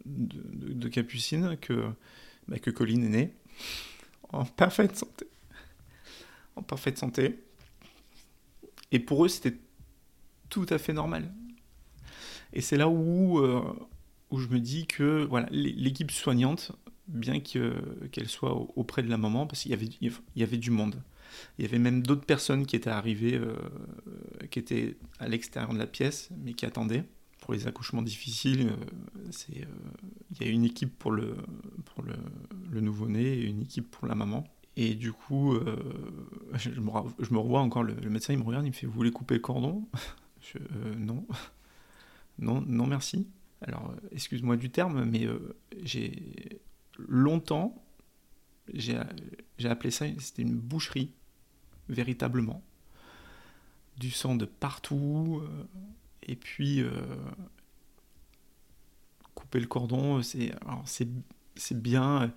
de, 0.05 0.87
Capucine, 0.87 1.57
que, 1.59 1.89
bah, 2.47 2.57
que 2.59 2.71
Colline 2.71 3.03
est 3.03 3.09
née 3.09 3.33
en 4.29 4.45
parfaite 4.45 4.97
santé. 4.97 5.27
En 6.55 6.63
parfaite 6.63 6.97
santé. 6.97 7.43
Et 8.91 8.99
pour 8.99 9.25
eux, 9.25 9.27
c'était 9.27 9.57
tout 10.49 10.65
à 10.69 10.77
fait 10.77 10.93
normal. 10.93 11.31
Et 12.55 12.61
c'est 12.61 12.77
là 12.77 12.87
où, 12.87 13.39
euh, 13.39 13.61
où 14.31 14.39
je 14.39 14.47
me 14.47 14.59
dis 14.59 14.87
que 14.87 15.25
voilà, 15.25 15.47
l'équipe 15.51 16.09
soignante 16.09 16.71
bien 17.07 17.39
qu'elle 17.39 18.27
soit 18.27 18.55
auprès 18.75 19.03
de 19.03 19.09
la 19.09 19.17
maman, 19.17 19.45
parce 19.45 19.61
qu'il 19.61 19.69
y 19.69 19.75
avait, 19.75 19.89
y 20.35 20.41
avait 20.41 20.57
du 20.57 20.71
monde. 20.71 21.03
Il 21.59 21.65
y 21.65 21.67
avait 21.67 21.77
même 21.77 22.01
d'autres 22.01 22.25
personnes 22.25 22.65
qui 22.65 22.75
étaient 22.75 22.89
arrivées, 22.89 23.35
euh, 23.35 23.55
qui 24.49 24.57
étaient 24.57 24.97
à 25.19 25.27
l'extérieur 25.27 25.71
de 25.71 25.77
la 25.77 25.85
pièce, 25.85 26.29
mais 26.43 26.53
qui 26.53 26.65
attendaient. 26.65 27.03
Pour 27.41 27.53
les 27.53 27.67
accouchements 27.67 28.01
difficiles, 28.01 28.71
euh, 28.71 29.65
il 30.31 30.43
y 30.43 30.49
a 30.49 30.51
une 30.51 30.63
équipe 30.63 30.97
pour 30.97 31.11
le, 31.11 31.35
pour 31.93 32.03
le, 32.03 32.15
le 32.71 32.81
nouveau-né 32.81 33.21
et 33.21 33.43
une 33.43 33.61
équipe 33.61 33.91
pour 33.91 34.07
la 34.07 34.15
maman. 34.15 34.43
Et 34.75 34.95
du 34.95 35.13
coup, 35.13 35.55
je, 36.55 36.69
me, 36.69 36.91
je, 37.19 37.33
me, 37.33 37.37
revois 37.37 37.61
encore, 37.61 37.83
le, 37.83 37.93
médecin 38.09 38.33
il 38.33 38.39
me 38.39 38.43
regarde, 38.43 38.65
il 38.65 38.69
me 38.69 38.73
fait 38.73 38.87
Vous 38.87 38.93
voulez 38.93 39.11
couper 39.11 39.35
le 39.35 39.41
cordon? 39.41 39.87
Je, 40.41 40.57
Non. 40.97 41.25
Non, 42.39 42.61
non, 42.61 42.87
merci. 42.87 43.27
Alors, 43.61 43.93
excuse-moi 44.11 44.57
du 44.57 44.69
terme, 44.69 45.05
mais 45.05 45.27
j'ai 45.83 46.59
longtemps, 46.97 47.83
j'ai 48.73 48.97
appelé 49.63 49.91
ça, 49.91 50.05
c'était 50.19 50.41
une 50.41 50.55
boucherie, 50.55 51.11
véritablement. 51.89 52.63
Du 53.97 54.11
sang 54.11 54.35
de 54.35 54.45
partout, 54.45 55.41
euh, 55.41 55.63
et 56.23 56.35
puis 56.35 56.81
euh, 56.81 56.91
couper 59.33 59.59
le 59.59 59.67
cordon, 59.67 60.21
c'est 60.21 61.81
bien. 61.81 62.33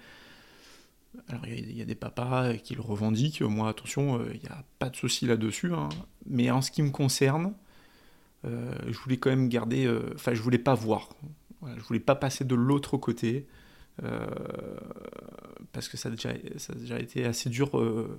Alors 1.27 1.47
il 1.49 1.77
y, 1.77 1.83
a 1.83 1.85
des 1.85 1.97
papas 1.97 2.55
qui 2.59 2.75
le 2.75 2.81
revendiquent, 2.81 3.41
moi 3.41 3.71
attention, 3.71 4.21
euh, 4.21 4.31
il 4.35 4.41
n'y 4.41 4.49
a 4.49 4.63
pas 4.79 4.89
de 4.89 4.95
souci 4.95 5.27
là-dessus, 5.27 5.73
hein. 5.75 5.89
mais 6.27 6.51
en 6.51 6.63
ce 6.63 6.71
qui 6.71 6.83
me 6.83 6.91
concerne, 6.91 7.55
je 8.45 8.99
voulais 9.03 9.17
quand 9.17 9.31
même 9.31 9.49
garder, 9.49 9.89
enfin 10.15 10.35
je 10.35 10.43
voulais 10.43 10.59
pas 10.59 10.75
voir, 10.75 11.11
je 11.63 11.83
voulais 11.83 12.01
pas 12.01 12.15
passer 12.15 12.45
de 12.45 12.55
l'autre 12.55 12.97
côté, 12.97 13.47
euh, 14.05 14.27
parce 15.73 15.89
que 15.89 15.97
ça 15.97 16.09
a, 16.09 16.13
déjà, 16.13 16.31
ça 16.57 16.75
déjà 16.75 16.99
été 16.99 17.25
assez 17.25 17.51
dur. 17.51 17.79
Euh, 17.79 18.17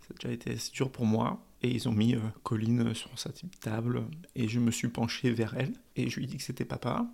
ça 0.00 0.08
a 0.10 0.14
déjà 0.14 0.34
été 0.34 0.52
assez 0.52 0.70
dur 0.72 0.90
pour 0.90 1.06
moi. 1.06 1.44
Et 1.62 1.70
ils 1.70 1.88
ont 1.88 1.92
mis 1.92 2.14
euh, 2.14 2.20
Colline 2.42 2.94
sur 2.94 3.10
sa 3.18 3.30
table. 3.60 4.04
Et 4.34 4.48
je 4.48 4.60
me 4.60 4.70
suis 4.70 4.88
penché 4.88 5.30
vers 5.30 5.54
elle. 5.56 5.72
Et 5.96 6.08
je 6.08 6.16
lui 6.16 6.24
ai 6.24 6.26
dit 6.26 6.36
que 6.36 6.42
c'était 6.42 6.64
papa. 6.64 7.06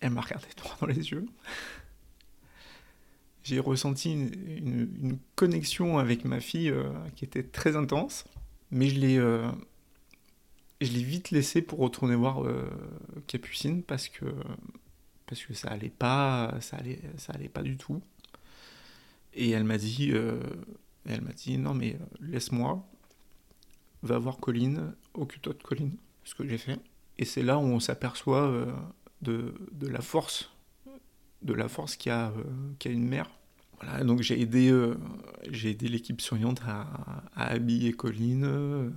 Elle 0.00 0.10
m'a 0.10 0.20
regardé 0.20 0.48
droit 0.56 0.76
dans 0.80 0.86
les 0.86 1.10
yeux. 1.10 1.26
J'ai 3.44 3.58
ressenti 3.58 4.12
une, 4.12 5.18
connexion 5.34 5.98
avec 5.98 6.24
ma 6.24 6.38
fille 6.38 6.72
qui 7.16 7.24
était 7.24 7.42
très 7.42 7.74
intense. 7.76 8.24
Mais 8.70 8.88
je 8.88 9.00
l'ai 9.00 9.42
je 10.84 10.92
l'ai 10.92 11.02
vite 11.02 11.30
laissé 11.30 11.62
pour 11.62 11.78
retourner 11.78 12.14
voir 12.14 12.42
Capucine 13.26 13.82
parce 13.82 14.08
que 14.08 14.26
parce 15.32 15.44
que 15.44 15.54
ça 15.54 15.68
allait 15.68 15.88
pas, 15.88 16.54
ça 16.60 16.76
allait, 16.76 17.00
ça 17.16 17.32
allait 17.32 17.48
pas 17.48 17.62
du 17.62 17.78
tout. 17.78 18.02
Et 19.32 19.48
elle 19.50 19.64
m'a 19.64 19.78
dit, 19.78 20.10
euh, 20.12 20.42
elle 21.06 21.22
m'a 21.22 21.32
dit 21.32 21.56
non 21.56 21.72
mais 21.72 21.94
euh, 21.94 22.04
laisse-moi, 22.20 22.86
va 24.02 24.18
voir 24.18 24.36
Colline, 24.36 24.92
occupe-toi 25.14 25.54
de 25.54 25.62
Colline, 25.62 25.96
ce 26.24 26.34
que 26.34 26.46
j'ai 26.46 26.58
fait. 26.58 26.78
Et 27.16 27.24
c'est 27.24 27.42
là 27.42 27.56
où 27.56 27.62
on 27.62 27.80
s'aperçoit 27.80 28.46
euh, 28.46 28.70
de, 29.22 29.54
de, 29.72 29.86
la 29.86 30.02
force, 30.02 30.50
de 31.40 31.54
la 31.54 31.68
force 31.68 31.96
qu'il 31.96 32.10
y 32.10 32.14
a, 32.14 32.30
une 32.84 33.08
mère. 33.08 33.30
Voilà, 33.80 34.04
donc 34.04 34.20
j'ai 34.20 34.38
aidé, 34.38 34.70
aidé 35.64 35.88
l'équipe 35.88 36.20
soignante 36.20 36.60
à, 36.66 37.22
à, 37.34 37.46
habiller 37.46 37.94
Colline, 37.94 38.92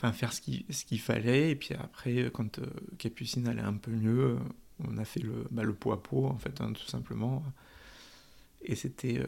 enfin 0.00 0.12
faire 0.12 0.32
ce 0.32 0.40
qu'il 0.40 1.00
fallait. 1.00 1.50
Et 1.50 1.56
puis 1.56 1.74
après, 1.74 2.30
quand 2.32 2.58
Capucine 2.98 3.46
allait 3.46 3.60
un 3.60 3.74
peu 3.74 3.90
mieux, 3.90 4.38
on 4.88 4.96
a 4.96 5.04
fait 5.04 5.20
le, 5.20 5.46
bah, 5.50 5.62
le 5.62 5.74
pot 5.74 5.92
à 5.92 6.02
pot, 6.02 6.24
en 6.26 6.38
fait, 6.38 6.62
hein, 6.62 6.72
tout 6.72 6.86
simplement. 6.86 7.44
Et 8.62 8.74
c'était, 8.74 9.18
euh, 9.18 9.26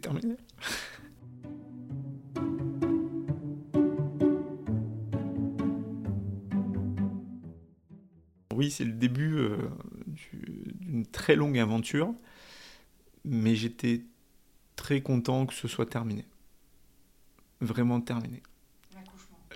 terminé. 0.00 0.36
oui, 8.54 8.70
c'est 8.70 8.84
le 8.84 8.92
début 8.92 9.36
euh, 9.36 9.58
d'une 10.80 11.04
très 11.06 11.36
longue 11.36 11.58
aventure, 11.58 12.14
mais 13.24 13.54
j'étais 13.54 14.04
très 14.76 15.02
content 15.02 15.44
que 15.46 15.54
ce 15.54 15.68
soit 15.68 15.86
terminé. 15.86 16.24
Vraiment 17.60 18.00
terminé. 18.00 18.42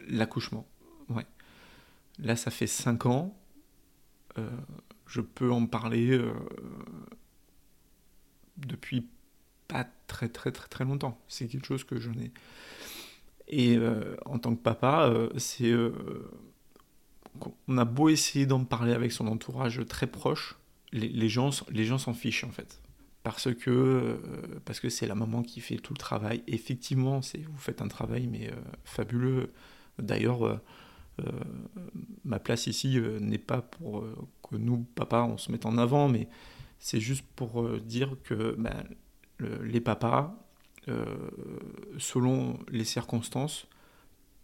L'accouchement. 0.08 0.66
Ouais. 1.08 1.26
Là, 2.18 2.36
ça 2.36 2.50
fait 2.50 2.66
5 2.66 3.06
ans. 3.06 3.36
Euh, 4.38 4.48
je 5.06 5.20
peux 5.20 5.50
en 5.52 5.66
parler 5.66 6.10
euh, 6.10 6.32
depuis 8.56 9.06
pas 9.68 9.86
très 10.06 10.28
très 10.28 10.52
très 10.52 10.68
très 10.68 10.84
longtemps. 10.84 11.20
C'est 11.28 11.46
quelque 11.46 11.66
chose 11.66 11.84
que 11.84 11.98
je 11.98 12.10
n'ai. 12.10 12.32
Et 13.46 13.76
euh, 13.76 14.16
en 14.24 14.38
tant 14.38 14.54
que 14.54 14.60
papa, 14.60 15.12
c'est 15.36 15.72
on 17.68 17.78
a 17.78 17.84
beau 17.84 18.08
essayer 18.08 18.46
d'en 18.46 18.64
parler 18.64 18.92
avec 18.92 19.12
son 19.12 19.26
entourage 19.26 19.84
très 19.88 20.06
proche, 20.06 20.56
les, 20.92 21.28
gens 21.28 21.50
les 21.70 21.84
gens 21.84 21.98
s'en 21.98 22.14
fichent 22.14 22.44
en 22.44 22.50
fait. 22.50 22.80
Parce 23.22 23.52
que 23.54 24.20
parce 24.64 24.80
que 24.80 24.88
c'est 24.88 25.06
la 25.06 25.14
maman 25.14 25.42
qui 25.42 25.60
fait 25.60 25.76
tout 25.76 25.92
le 25.92 25.98
travail. 25.98 26.42
Effectivement, 26.46 27.22
c'est 27.22 27.38
vous 27.38 27.58
faites 27.58 27.82
un 27.82 27.88
travail 27.88 28.26
mais 28.26 28.50
fabuleux. 28.84 29.52
D'ailleurs, 29.98 30.60
euh, 31.20 31.30
ma 32.24 32.38
place 32.38 32.66
ici 32.66 32.98
euh, 32.98 33.20
n'est 33.20 33.38
pas 33.38 33.62
pour 33.62 34.00
euh, 34.00 34.14
que 34.48 34.56
nous, 34.56 34.78
papa, 34.94 35.22
on 35.22 35.38
se 35.38 35.52
mette 35.52 35.66
en 35.66 35.78
avant, 35.78 36.08
mais 36.08 36.28
c'est 36.78 37.00
juste 37.00 37.24
pour 37.36 37.68
dire 37.80 38.16
que 38.24 38.54
ben, 38.58 38.84
les 39.40 39.80
papas, 39.80 40.36
selon 41.96 42.58
les 42.68 42.84
circonstances, 42.84 43.66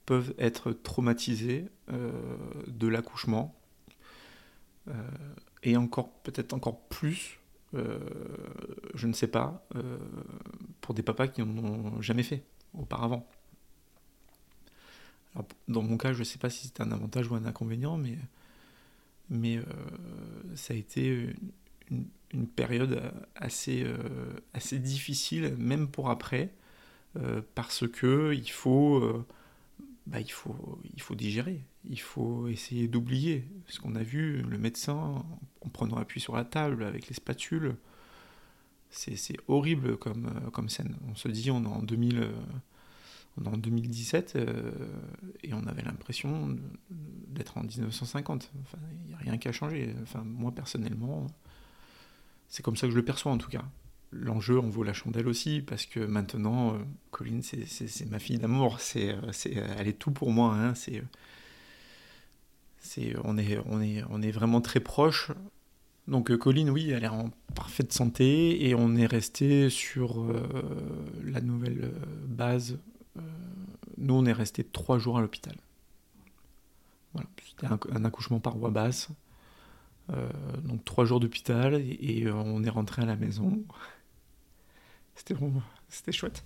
peuvent 0.06 0.32
être 0.38 0.72
traumatisés 0.72 1.66
de 2.66 2.88
l'accouchement. 2.88 3.54
et 5.62 5.76
encore, 5.76 6.10
peut-être 6.22 6.54
encore 6.54 6.80
plus, 6.88 7.40
je 7.74 9.06
ne 9.06 9.12
sais 9.12 9.26
pas, 9.26 9.68
pour 10.80 10.94
des 10.94 11.02
papas 11.02 11.28
qui 11.28 11.42
n'en 11.42 11.62
ont 11.62 12.00
jamais 12.00 12.22
fait 12.22 12.42
auparavant 12.72 13.28
dans 15.68 15.82
mon 15.82 15.96
cas, 15.96 16.12
je 16.12 16.20
ne 16.20 16.24
sais 16.24 16.38
pas 16.38 16.50
si 16.50 16.66
c'est 16.66 16.80
un 16.80 16.92
avantage 16.92 17.30
ou 17.30 17.34
un 17.34 17.44
inconvénient, 17.44 17.96
mais, 17.96 18.18
mais 19.28 19.58
euh, 19.58 19.64
ça 20.54 20.74
a 20.74 20.76
été 20.76 21.34
une, 21.90 22.46
période 22.46 23.12
assez, 23.34 23.82
euh, 23.84 23.96
assez 24.54 24.78
difficile, 24.78 25.56
même 25.58 25.88
pour 25.88 26.10
après, 26.10 26.52
euh, 27.16 27.42
parce 27.54 27.88
que 27.88 28.32
il 28.34 28.50
faut, 28.50 29.24
bah, 30.06 30.20
il, 30.20 30.30
faut, 30.30 30.80
il 30.94 31.02
faut 31.02 31.14
digérer, 31.14 31.60
il 31.88 32.00
faut 32.00 32.48
essayer 32.48 32.86
d'oublier 32.88 33.44
ce 33.66 33.80
qu'on 33.80 33.96
a 33.96 34.02
vu, 34.02 34.42
le 34.42 34.58
médecin, 34.58 35.24
en 35.60 35.68
prenant 35.68 35.96
appui 35.96 36.20
sur 36.20 36.36
la 36.36 36.44
table 36.44 36.84
avec 36.84 37.08
les 37.08 37.14
spatules. 37.14 37.76
C'est 38.90 39.36
horrible 39.46 39.96
comme, 39.96 40.50
comme 40.52 40.68
scène. 40.68 40.96
On 41.08 41.14
se 41.14 41.28
dit, 41.28 41.52
on 41.52 41.62
est 41.62 41.68
en 41.68 41.82
2000 41.82 42.28
en 43.44 43.56
2017 43.56 44.36
euh, 44.36 44.70
et 45.42 45.54
on 45.54 45.66
avait 45.66 45.82
l'impression 45.82 46.56
d'être 46.90 47.58
en 47.58 47.62
1950. 47.62 48.50
Enfin, 48.62 48.78
il 49.02 49.08
n'y 49.08 49.14
a 49.14 49.18
rien 49.18 49.38
qui 49.38 49.48
a 49.48 49.52
changé. 49.52 49.94
Enfin, 50.02 50.22
moi 50.24 50.52
personnellement, 50.52 51.26
c'est 52.48 52.62
comme 52.62 52.76
ça 52.76 52.86
que 52.86 52.92
je 52.92 52.96
le 52.96 53.04
perçois 53.04 53.32
en 53.32 53.38
tout 53.38 53.50
cas. 53.50 53.64
L'enjeu 54.12 54.58
en 54.58 54.68
vaut 54.68 54.82
la 54.82 54.92
chandelle 54.92 55.28
aussi 55.28 55.60
parce 55.60 55.86
que 55.86 56.00
maintenant, 56.00 56.74
euh, 56.74 56.78
Colline, 57.12 57.42
c'est 57.42 58.10
ma 58.10 58.18
fille 58.18 58.38
d'amour. 58.38 58.80
C'est, 58.80 59.16
elle 59.78 59.88
est 59.88 59.98
tout 59.98 60.10
pour 60.10 60.32
moi. 60.32 60.54
Hein. 60.54 60.74
C'est, 60.74 61.02
on, 63.22 63.38
est, 63.38 63.58
on, 63.66 63.80
est, 63.80 64.02
on 64.10 64.20
est 64.20 64.32
vraiment 64.32 64.60
très 64.60 64.80
proches. 64.80 65.30
Donc 66.08 66.32
euh, 66.32 66.36
Colline, 66.36 66.70
oui, 66.70 66.90
elle 66.90 67.04
est 67.04 67.08
en 67.08 67.30
parfaite 67.54 67.92
santé 67.92 68.68
et 68.68 68.74
on 68.74 68.96
est 68.96 69.06
resté 69.06 69.70
sur 69.70 70.26
la 71.22 71.40
nouvelle 71.40 71.92
base 72.26 72.72
euh, 72.72 72.89
nous, 73.96 74.14
on 74.14 74.24
est 74.24 74.32
resté 74.32 74.64
trois 74.64 74.98
jours 74.98 75.18
à 75.18 75.20
l'hôpital. 75.20 75.56
C'était 77.46 77.66
un, 77.66 78.04
accouchement 78.04 78.40
par 78.40 78.56
voie 78.56 78.70
basse. 78.70 79.08
Euh, 80.10 80.28
donc 80.62 80.84
trois 80.84 81.04
jours 81.04 81.20
d'hôpital 81.20 81.74
et, 81.74 82.24
euh, 82.24 82.34
on 82.34 82.64
est 82.64 82.70
rentré 82.70 83.02
à 83.02 83.06
la 83.06 83.16
maison. 83.16 83.62
C'était 85.14 85.34
c'était 85.88 86.12
chouette. 86.12 86.44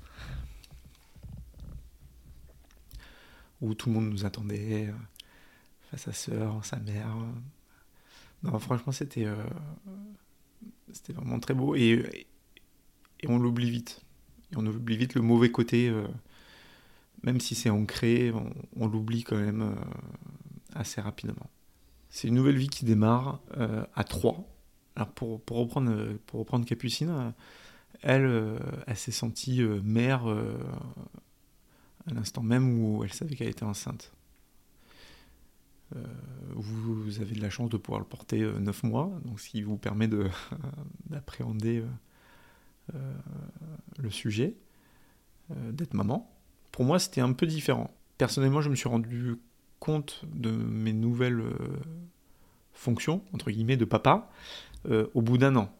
Où 3.60 3.74
tout 3.74 3.88
le 3.88 3.94
monde 3.94 4.10
nous 4.10 4.24
attendait, 4.24 4.92
sa 5.96 6.12
sœur, 6.12 6.64
sa 6.64 6.78
mère. 6.80 7.14
Non, 8.42 8.58
franchement, 8.58 8.90
c'était 8.90 9.28
c'était 10.92 11.12
vraiment 11.12 11.38
très 11.38 11.54
beau 11.54 11.76
et, 11.76 12.26
et 13.20 13.28
on 13.28 13.38
l'oublie 13.38 13.70
vite. 13.70 14.02
Et 14.52 14.56
on 14.56 14.66
oublie 14.66 14.96
vite 14.96 15.14
le 15.14 15.22
mauvais 15.22 15.52
côté 15.52 15.92
même 17.24 17.40
si 17.40 17.54
c'est 17.54 17.70
ancré, 17.70 18.32
on, 18.76 18.86
l'oublie 18.86 19.24
quand 19.24 19.38
même 19.38 19.62
euh, 19.62 19.74
assez 20.74 21.00
rapidement. 21.00 21.50
C'est 22.10 22.28
une 22.28 22.34
nouvelle 22.34 22.58
vie 22.58 22.68
qui 22.68 22.84
démarre 22.84 23.40
euh, 23.56 23.84
à 23.94 24.04
3. 24.04 24.46
Alors 24.94 25.08
pour, 25.08 25.40
pour, 25.40 25.56
reprendre, 25.56 26.64
Capucine, 26.66 27.32
elle, 28.02 28.58
s'est 28.94 29.10
sentie 29.10 29.62
euh, 29.62 29.80
mère 29.82 30.26
à 32.06 32.12
l'instant 32.12 32.42
même 32.42 32.78
où 32.78 33.02
elle 33.02 33.12
savait 33.12 33.34
qu'elle 33.34 33.48
était 33.48 33.64
enceinte. 33.64 34.12
vous 36.54 37.20
avez 37.20 37.34
de 37.34 37.40
la 37.40 37.50
chance 37.50 37.70
de 37.70 37.78
pouvoir 37.78 38.00
le 38.00 38.06
porter 38.06 38.40
9 38.42 38.82
mois, 38.82 39.10
donc 39.24 39.40
ce 39.40 39.48
qui 39.48 39.62
vous 39.62 39.78
permet 39.78 40.08
d'appréhender 41.08 41.82
le 42.92 44.10
sujet, 44.10 44.54
d'être 45.48 45.94
maman 45.94 46.33
pour 46.74 46.84
moi, 46.84 46.98
c'était 46.98 47.20
un 47.20 47.32
peu 47.32 47.46
différent. 47.46 47.96
Personnellement, 48.18 48.60
je 48.60 48.68
me 48.68 48.74
suis 48.74 48.88
rendu 48.88 49.36
compte 49.78 50.24
de 50.34 50.50
mes 50.50 50.92
nouvelles 50.92 51.38
euh, 51.38 51.54
fonctions, 52.72 53.22
entre 53.32 53.52
guillemets, 53.52 53.76
de 53.76 53.84
papa, 53.84 54.28
euh, 54.90 55.06
au 55.14 55.22
bout 55.22 55.38
d'un 55.38 55.54
an. 55.54 55.72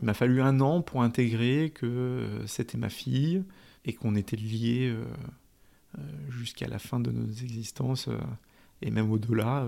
Il 0.00 0.06
m'a 0.06 0.14
fallu 0.14 0.40
un 0.40 0.58
an 0.60 0.80
pour 0.80 1.02
intégrer 1.02 1.70
que 1.74 1.84
euh, 1.84 2.46
c'était 2.46 2.78
ma 2.78 2.88
fille 2.88 3.44
et 3.84 3.92
qu'on 3.92 4.14
était 4.14 4.36
liés 4.36 4.90
jusqu'à 6.30 6.66
la 6.66 6.78
fin 6.78 6.98
de 6.98 7.10
nos 7.10 7.30
existences 7.30 8.08
et 8.80 8.90
même 8.90 9.10
au-delà. 9.10 9.66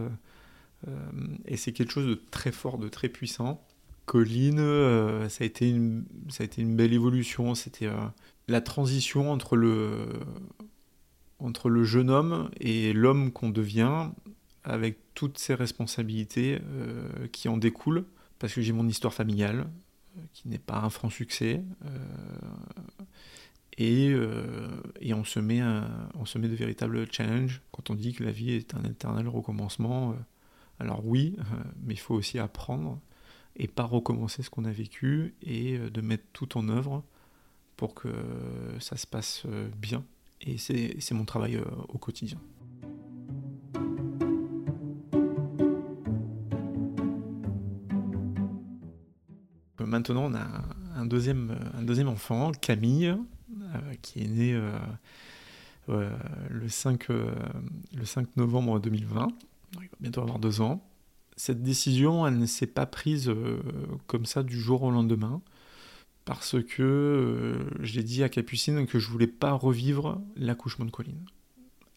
et 1.44 1.56
c'est 1.58 1.72
quelque 1.72 1.92
chose 1.92 2.06
de 2.06 2.14
très 2.30 2.52
fort, 2.52 2.78
de 2.78 2.88
très 2.88 3.08
puissant. 3.10 3.66
Colline, 4.06 4.58
ça, 5.28 5.44
a 5.44 5.46
été 5.46 5.70
une, 5.70 6.04
ça 6.28 6.42
a 6.42 6.44
été 6.44 6.62
une 6.62 6.76
belle 6.76 6.92
évolution. 6.92 7.54
C'était 7.54 7.88
la 8.48 8.60
transition 8.60 9.32
entre 9.32 9.56
le, 9.56 10.08
jeune 11.84 12.10
homme 12.10 12.50
et 12.60 12.92
l'homme 12.92 13.32
qu'on 13.32 13.50
devient, 13.50 14.10
avec 14.64 14.98
toutes 15.14 15.38
ces 15.38 15.54
responsabilités 15.54 16.60
euh, 16.62 17.26
qui 17.32 17.48
en 17.48 17.56
découlent, 17.56 18.04
parce 18.38 18.54
que 18.54 18.60
j'ai 18.60 18.72
mon 18.72 18.86
histoire 18.86 19.12
familiale, 19.12 19.66
euh, 20.16 20.20
qui 20.32 20.48
n'est 20.48 20.58
pas 20.58 20.78
un 20.78 20.90
franc 20.90 21.10
succès, 21.10 21.62
euh, 21.84 21.88
et, 23.78 24.14
on 25.14 25.24
se 25.24 25.40
met 25.40 25.58
de 25.60 26.54
véritables 26.54 27.10
challenges 27.10 27.62
quand 27.72 27.90
on 27.90 27.94
dit 27.94 28.12
que 28.12 28.22
la 28.22 28.30
vie 28.30 28.52
est 28.52 28.74
un 28.74 28.84
éternel 28.84 29.26
recommencement. 29.28 30.14
alors 30.78 31.04
oui, 31.04 31.36
mais 31.82 31.94
il 31.94 31.98
faut 31.98 32.14
aussi 32.14 32.38
apprendre 32.38 33.00
et 33.56 33.68
pas 33.68 33.84
recommencer 33.84 34.42
ce 34.42 34.50
qu'on 34.50 34.64
a 34.64 34.72
vécu 34.72 35.34
et 35.42 35.78
de 35.78 36.00
mettre 36.00 36.24
tout 36.32 36.56
en 36.56 36.68
œuvre 36.68 37.02
pour 37.82 37.94
que 37.94 38.08
ça 38.78 38.96
se 38.96 39.08
passe 39.08 39.42
euh, 39.46 39.68
bien. 39.76 40.04
Et 40.40 40.56
c'est 40.56 41.12
mon 41.12 41.24
travail 41.24 41.56
euh, 41.56 41.64
au 41.88 41.98
quotidien. 41.98 42.38
Maintenant, 49.84 50.26
on 50.26 50.34
a 50.34 50.46
un 50.94 51.06
deuxième, 51.06 51.58
un 51.74 51.82
deuxième 51.82 52.06
enfant, 52.06 52.52
Camille, 52.52 53.08
euh, 53.08 53.94
qui 54.00 54.20
est 54.22 54.28
né 54.28 54.58
le, 55.88 56.68
5, 56.68 57.08
le 57.08 58.04
5 58.04 58.36
novembre 58.36 58.78
2020. 58.78 59.28
Il 59.74 59.80
va 59.80 59.86
bientôt 60.00 60.20
avoir 60.20 60.38
deux 60.38 60.60
ans. 60.60 60.80
Cette 61.36 61.62
décision, 61.62 62.26
elle 62.26 62.38
ne 62.38 62.46
s'est 62.46 62.66
pas 62.66 62.86
prise 62.86 63.32
comme 64.06 64.26
ça 64.26 64.42
du 64.42 64.60
jour 64.60 64.82
au 64.82 64.90
lendemain 64.90 65.42
parce 66.24 66.56
que 66.62 66.82
euh, 66.82 67.64
j'ai 67.80 68.02
dit 68.02 68.22
à 68.22 68.28
Capucine 68.28 68.86
que 68.86 68.98
je 68.98 69.08
voulais 69.08 69.26
pas 69.26 69.52
revivre 69.52 70.20
l'accouchement 70.36 70.84
de 70.84 70.90
Colline. 70.90 71.24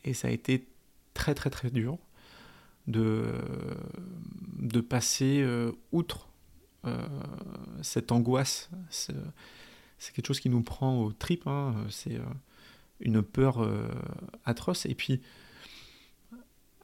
Et 0.04 0.14
ça 0.14 0.30
a 0.30 0.32
été 0.32 0.68
très 1.14 1.36
très 1.36 1.50
très 1.50 1.70
dur 1.70 1.98
de, 2.88 3.26
de 4.60 4.82
passer 4.82 5.42
euh, 5.42 5.72
outre 5.92 6.30
euh, 6.86 7.08
cette 7.82 8.12
angoisse. 8.12 8.70
C'est, 8.90 9.16
quelque 10.14 10.28
chose 10.28 10.40
qui 10.40 10.50
nous 10.50 10.62
prend 10.62 11.02
au 11.02 11.12
trip, 11.12 11.48
hein. 11.48 11.74
c'est 11.90 12.20
une 13.00 13.24
peur 13.24 13.68
atroce. 14.44 14.86
Et 14.86 14.94
puis, 14.94 15.22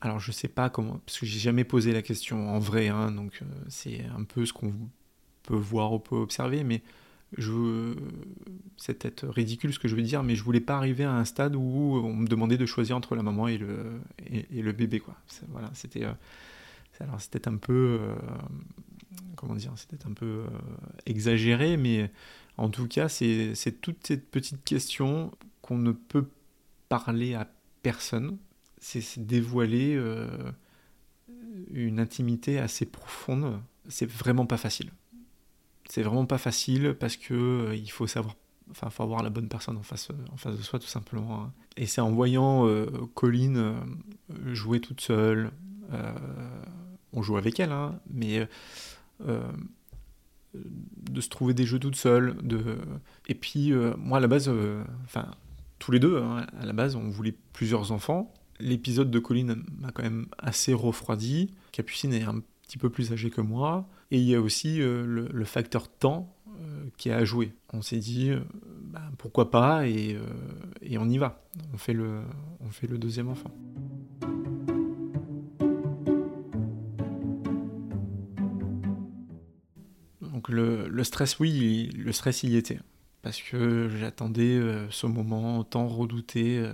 alors 0.02 0.20
je 0.20 0.32
sais 0.32 0.48
pas 0.48 0.70
comment, 0.70 1.00
parce 1.06 1.20
que 1.20 1.26
j'ai 1.26 1.40
jamais 1.40 1.64
posé 1.64 1.94
la 1.94 2.02
question 2.02 2.50
en 2.50 2.60
vrai, 2.60 2.90
hein, 2.90 3.12
donc 3.12 3.42
c'est 3.70 4.04
un 4.18 4.24
peu 4.24 4.46
ce 4.46 4.54
qu'on 4.54 4.74
peut 5.44 5.56
voir 5.56 5.94
ou 5.94 6.00
peut 6.00 6.16
observer, 6.16 6.64
mais 6.64 6.82
je, 7.38 7.96
c'est 8.78 8.96
peut-être 8.96 9.28
ridicule 9.28 9.74
ce 9.74 9.80
que 9.80 9.88
je 9.88 9.96
veux 9.96 10.02
dire, 10.02 10.24
mais 10.24 10.36
je 10.36 10.44
voulais 10.44 10.60
pas 10.60 10.76
arriver 10.76 11.04
à 11.04 11.14
un 11.14 11.26
stade 11.26 11.56
où 11.56 11.62
on 12.04 12.14
me 12.14 12.28
demandait 12.28 12.58
de 12.58 12.66
choisir 12.66 12.98
entre 12.98 13.16
la 13.16 13.24
maman 13.24 13.48
et 13.48 13.58
le, 13.58 14.72
bébé. 14.74 15.00
Quoi. 15.00 15.16
Voilà, 15.50 15.70
c'était, 15.74 16.04
euh, 16.04 16.14
alors 17.00 17.22
c'était 17.22 17.48
un 17.48 17.56
peu, 17.56 18.00
euh, 18.02 18.16
comment 19.36 19.56
dire, 19.56 19.72
c'était 19.76 20.06
un 20.06 20.14
peu 20.14 20.26
euh, 20.26 20.48
exagéré, 21.06 21.78
mais 21.78 22.12
en 22.58 22.70
tout 22.70 22.88
cas, 22.88 23.08
c'est 23.08 23.54
toutes 23.82 24.06
ces 24.06 24.18
petites 24.18 24.64
questions 24.64 25.32
qu'on 25.62 25.78
ne 25.78 25.92
peut 25.92 26.28
parler 26.90 27.34
à 27.34 27.48
personne. 27.82 28.38
C'est, 28.82 29.26
dévoiler 29.26 29.98
une 31.72 32.00
intimité 32.00 32.60
assez 32.60 32.86
profonde. 32.86 33.62
C'est 33.88 34.10
vraiment 34.10 34.46
pas 34.46 34.58
facile 34.58 34.92
c'est 35.92 36.04
vraiment 36.04 36.26
pas 36.26 36.38
facile 36.38 36.96
parce 36.98 37.18
que 37.18 37.34
euh, 37.34 37.76
il 37.76 37.92
faut 37.92 38.08
savoir 38.08 38.36
enfin 38.70 38.90
faut 38.90 39.04
avoir 39.04 39.24
la 39.24 39.30
bonne 39.30 39.50
personne 39.50 39.76
en 39.76 39.84
face 39.84 40.08
en 40.32 40.38
face 40.38 40.56
de 40.56 40.62
soi 40.62 40.80
tout 40.80 40.88
simplement 40.88 41.44
hein. 41.44 41.54
et 41.76 41.86
c'est 41.86 42.00
en 42.00 42.12
voyant 42.12 42.66
euh, 42.66 42.86
Colline 43.14 43.58
euh, 43.58 44.54
jouer 44.54 44.80
toute 44.80 45.02
seule 45.02 45.52
on 47.12 47.22
joue 47.22 47.36
avec 47.36 47.60
elle 47.60 47.74
hein, 47.74 48.00
mais 48.10 48.48
de 50.54 51.20
se 51.20 51.28
trouver 51.28 51.54
des 51.54 51.66
jeux 51.66 51.80
toute 51.80 51.98
seule. 51.98 52.38
De... 52.42 52.78
Et 53.28 53.36
puis, 53.36 53.74
moi, 53.98 54.20
à 54.20 54.22
la 54.22 54.28
base, 54.28 54.50
enfin, 55.04 55.32
tous 55.80 55.92
les 55.92 56.00
deux, 56.00 56.22
hein, 56.22 56.48
à 56.58 56.66
la 56.66 56.72
base, 56.72 56.96
on 56.96 57.10
voulait 57.10 57.36
plusieurs 57.52 57.92
enfants. 57.92 58.34
L'épisode 58.62 59.12
de 59.12 59.20
Colline 59.20 59.64
m'a 59.80 59.92
quand 59.92 60.04
même 60.04 60.28
assez 60.38 60.74
refroidi. 60.74 61.52
Capucine 61.72 62.14
est 62.14 62.24
un 62.24 62.42
petit 62.64 62.78
peu 62.78 62.90
plus 62.90 63.12
âgée 63.12 63.30
que 63.30 63.42
moi. 63.42 63.88
Et 64.12 64.18
il 64.18 64.24
y 64.24 64.36
a 64.36 64.42
aussi 64.42 64.78
le, 64.80 65.44
facteur 65.46 65.88
temps 65.88 66.36
qui 66.98 67.10
a 67.10 67.18
à 67.18 67.26
jouer. 67.26 67.54
On 67.74 67.82
s'est 67.82 67.98
dit, 67.98 68.32
bah, 68.84 69.02
pourquoi 69.18 69.50
pas, 69.52 69.88
et, 69.88 70.18
on 70.98 71.10
y 71.10 71.18
va. 71.18 71.44
On 71.74 71.78
fait 71.78 71.94
le, 71.94 72.24
deuxième 72.98 73.30
enfant. 73.30 73.52
Donc 80.22 80.50
le, 80.50 81.04
stress, 81.04 81.40
oui, 81.40 81.90
le 81.96 82.12
stress 82.12 82.44
il 82.44 82.52
y 82.52 82.58
était. 82.58 82.80
Parce 83.22 83.42
que 83.42 83.90
j'attendais 84.00 84.56
euh, 84.56 84.90
ce 84.90 85.06
moment 85.06 85.64
tant 85.64 85.88
redouté 85.88 86.58
euh, 86.58 86.74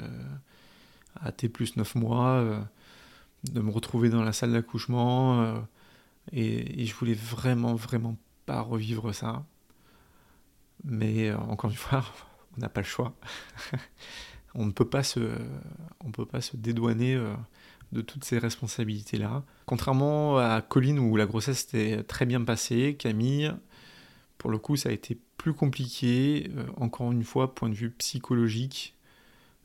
à 1.21 1.32
T 1.32 1.49
plus 1.49 1.75
9 1.75 1.95
mois, 1.95 2.30
euh, 2.39 2.60
de 3.51 3.62
me 3.62 3.71
retrouver 3.71 4.10
dans 4.10 4.23
la 4.23 4.34
salle 4.34 4.53
d'accouchement. 4.53 5.63
Et, 6.32 6.86
je 6.86 6.93
voulais 6.95 7.13
vraiment, 7.13 7.75
vraiment 7.75 8.17
pas 8.45 8.62
revivre 8.62 9.13
ça. 9.13 9.45
Mais 10.84 11.34
encore 11.34 11.69
une 11.69 11.77
fois, 11.77 12.03
on 12.58 12.62
n'a 12.62 12.69
pas 12.69 12.82
le 12.82 12.88
choix. 12.88 13.13
on 14.56 14.65
ne 14.65 14.71
peut 14.71 14.89
pas 14.89 15.03
se, 15.03 15.32
on 16.03 16.12
peut 16.12 16.25
pas 16.25 16.41
se 16.41 16.58
dédouaner 16.58 17.21
de 17.91 18.01
toutes 18.01 18.25
ces 18.25 18.38
responsabilités-là. 18.38 19.43
Contrairement 19.65 20.38
à 20.38 20.62
Colline 20.62 20.99
où 20.99 21.15
la 21.15 21.25
grossesse 21.25 21.63
était 21.63 22.03
très 22.03 22.25
bien 22.25 22.43
passée, 22.43 22.95
Camille, 22.97 23.53
pour 24.38 24.51
le 24.51 24.58
coup, 24.58 24.75
ça 24.75 24.89
a 24.89 24.91
été 24.91 25.19
plus 25.38 25.53
compliqué, 25.53 26.51
euh, 26.56 26.65
encore 26.77 27.12
une 27.12 27.23
fois, 27.23 27.56
point 27.56 27.69
de 27.69 27.75
vue 27.75 27.91
psychologique, 27.91 28.95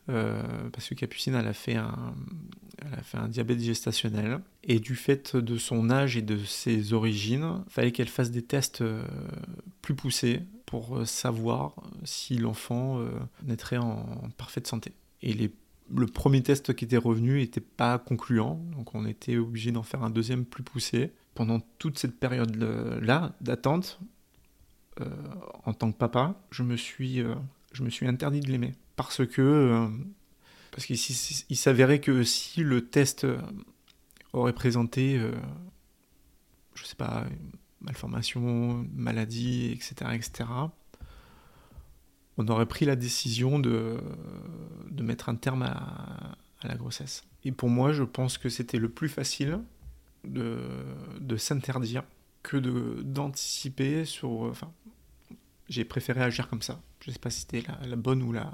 euh, 0.09 0.43
parce 0.73 0.88
que 0.88 0.95
Capucine, 0.95 1.35
elle 1.35 1.47
a, 1.47 1.53
fait 1.53 1.77
un, 1.77 2.15
elle 2.79 2.95
a 2.95 3.03
fait 3.03 3.19
un 3.19 3.29
diabète 3.29 3.61
gestationnel, 3.61 4.41
et 4.65 4.81
du 4.81 4.95
fait 4.95 5.37
de 5.37 5.57
son 5.57 5.91
âge 5.91 6.17
et 6.17 6.23
de 6.23 6.38
ses 6.45 6.93
origines, 6.93 7.65
fallait 7.69 7.93
qu'elle 7.93 8.09
fasse 8.09 8.31
des 8.31 8.43
tests 8.43 8.83
euh, 8.83 9.05
plus 9.81 9.95
poussés 9.95 10.43
pour 10.67 11.07
savoir 11.07 11.75
si 12.05 12.38
l'enfant 12.38 13.05
naîtrait 13.43 13.77
en 13.77 14.07
parfaite 14.38 14.67
santé. 14.67 14.95
Et 15.21 15.35
les 15.35 15.53
le 15.95 16.07
premier 16.07 16.43
test 16.43 16.75
qui 16.75 16.85
était 16.85 16.97
revenu 16.97 17.38
n'était 17.38 17.61
pas 17.61 17.99
concluant, 17.99 18.61
donc 18.77 18.95
on 18.95 19.07
était 19.07 19.37
obligé 19.37 19.73
d'en 19.73 19.83
faire 19.83 20.03
un 20.03 20.11
deuxième 20.11 20.45
plus 20.45 20.62
poussé. 20.62 21.12
Pendant 21.35 21.61
toute 21.79 21.99
cette 21.99 22.19
période-là 22.19 23.33
d'attente, 23.41 23.99
euh, 25.01 25.07
en 25.65 25.73
tant 25.73 25.91
que 25.91 25.97
papa, 25.97 26.35
je 26.51 26.62
me 26.62 26.77
suis, 26.77 27.21
euh, 27.21 27.35
je 27.73 27.83
me 27.83 27.91
suis 27.91 28.07
interdit 28.07 28.41
de 28.41 28.51
l'aimer. 28.51 28.75
Parce 28.97 29.27
que, 29.27 29.43
euh, 29.43 29.89
parce 30.71 30.87
qu'il 30.87 31.57
s'avérait 31.57 32.01
que 32.01 32.25
si 32.25 32.63
le 32.63 32.87
test 32.87 33.27
aurait 34.33 34.53
présenté, 34.53 35.21
je 36.75 36.85
sais 36.85 36.97
pas, 36.97 37.27
malformation, 37.83 38.87
maladie, 38.95 39.73
etc., 39.73 40.11
etc., 40.15 40.45
on 42.39 42.49
aurait 42.49 42.67
pris 42.67 42.87
la 42.87 42.97
décision 42.97 43.59
de, 43.59 43.99
de 44.91 45.03
mettre 45.03 45.29
un 45.29 45.35
terme 45.35 45.63
à, 45.63 46.37
la 46.65 46.77
grossesse. 46.77 47.25
Et 47.45 47.51
pour 47.51 47.69
moi, 47.69 47.93
je 47.93 48.05
pense 48.05 48.39
que 48.39 48.49
c'était 48.49 48.79
le 48.79 48.89
plus 48.89 49.09
facile 49.09 49.59
de, 50.25 50.61
de 51.21 51.37
s'interdire 51.37 52.05
que 52.45 52.57
d'anticiper 53.03 54.05
sur. 54.05 54.31
Enfin, 54.43 54.73
j'ai 55.69 55.85
préféré 55.85 56.23
agir 56.23 56.49
comme 56.49 56.63
ça. 56.63 56.81
Je 57.05 57.11
ne 57.11 57.12
sais 57.12 57.19
pas 57.19 57.31
si 57.31 57.41
c'était 57.41 57.65
la, 57.85 57.97
bonne 57.97 58.23
ou 58.23 58.33
la 58.33 58.51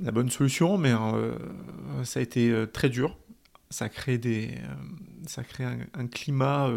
la 0.00 0.12
bonne 0.12 0.30
solution, 0.30 0.78
mais 0.78 0.92
euh, 0.92 1.34
ça 2.04 2.20
a 2.20 2.22
été 2.22 2.50
euh, 2.50 2.66
très 2.66 2.88
dur. 2.88 3.16
Ça 3.70 3.88
crée 3.88 4.18
des, 4.18 4.54
euh, 4.62 4.74
ça 5.26 5.42
un, 5.94 6.06
climat 6.06 6.70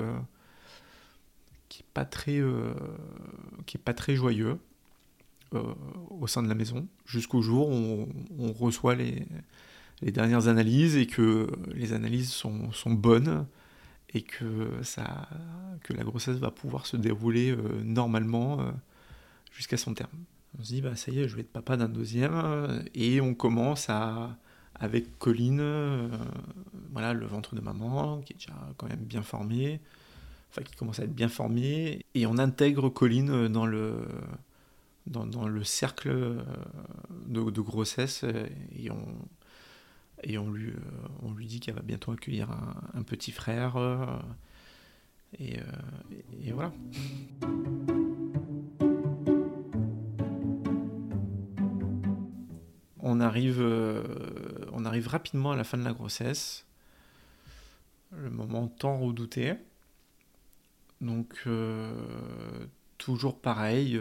qui 1.69 1.81
est 1.81 1.91
pas 1.93 2.05
très, 2.05 2.41
qui 3.65 3.77
est 3.77 3.83
pas 3.83 3.93
très 3.93 4.15
joyeux. 4.15 4.57
Au 6.09 6.27
sein 6.27 6.41
de 6.41 6.47
la 6.47 6.55
maison, 6.55 6.87
jusqu'au 7.05 7.41
jour 7.41 7.69
où 7.69 8.07
on, 8.39 8.53
reçoit 8.53 8.95
les, 8.95 9.25
dernières 10.01 10.47
analyses 10.47 10.95
et 10.95 11.07
que 11.07 11.49
les 11.73 11.91
analyses 11.91 12.31
sont, 12.31 12.71
bonnes 12.87 13.45
et 14.13 14.21
que, 14.21 14.81
ça, 14.81 15.29
que 15.83 15.93
la 15.93 16.03
grossesse 16.03 16.37
va 16.37 16.51
pouvoir 16.51 16.85
se 16.85 16.95
dérouler 16.95 17.55
normalement 17.83 18.73
jusqu'à 19.51 19.77
son 19.77 19.93
terme. 19.93 20.09
On 20.59 20.63
se 20.63 20.73
dit, 20.73 20.81
bah, 20.81 20.95
ça 20.95 21.11
y 21.11 21.19
est, 21.19 21.27
je 21.27 21.35
vais 21.35 21.41
être 21.41 21.51
papa 21.51 21.77
d'un 21.77 21.89
deuxième, 21.89 22.83
et 22.93 23.21
on 23.21 23.33
commence 23.33 23.89
à, 23.89 24.37
avec 24.75 25.17
Colline, 25.17 26.09
voilà, 26.91 27.13
le 27.13 27.25
ventre 27.25 27.55
de 27.55 27.61
maman, 27.61 28.19
qui 28.21 28.33
est 28.33 28.35
déjà 28.35 28.53
quand 28.77 28.87
même 28.87 28.99
bien 28.99 29.21
formé, 29.21 29.79
enfin 30.49 30.61
qui 30.63 30.75
commence 30.75 30.99
à 30.99 31.03
être 31.03 31.15
bien 31.15 31.29
formé, 31.29 32.05
et 32.15 32.25
on 32.25 32.37
intègre 32.37 32.89
Colline 32.89 33.47
dans 33.47 33.65
le, 33.65 33.95
dans, 35.07 35.47
le 35.47 35.63
cercle 35.63 36.09
euh, 36.09 36.43
de, 37.27 37.61
grossesse 37.61 38.23
euh, 38.23 38.47
et 38.75 38.91
on, 38.91 39.05
et 40.23 40.37
on, 40.37 40.51
lui, 40.51 40.69
euh, 40.69 40.79
on 41.23 41.33
lui 41.33 41.45
dit 41.45 41.59
qu'elle 41.59 41.75
va 41.75 41.81
bientôt 41.81 42.11
accueillir 42.11 42.49
un, 42.93 43.03
petit 43.03 43.31
frère. 43.31 43.77
Et, 45.39 45.57
voilà. 46.53 46.71
On 53.01 53.19
arrive, 53.19 53.61
on 54.71 54.85
arrive 54.85 55.07
rapidement 55.07 55.51
à 55.51 55.55
la 55.55 55.63
fin 55.63 55.77
de 55.77 55.83
la 55.83 55.93
grossesse, 55.93 56.65
le 58.11 58.29
moment 58.29 58.67
tant 58.67 58.99
redouté. 58.99 59.55
Donc, 61.01 61.47
toujours 62.97 63.39
pareil, 63.39 63.99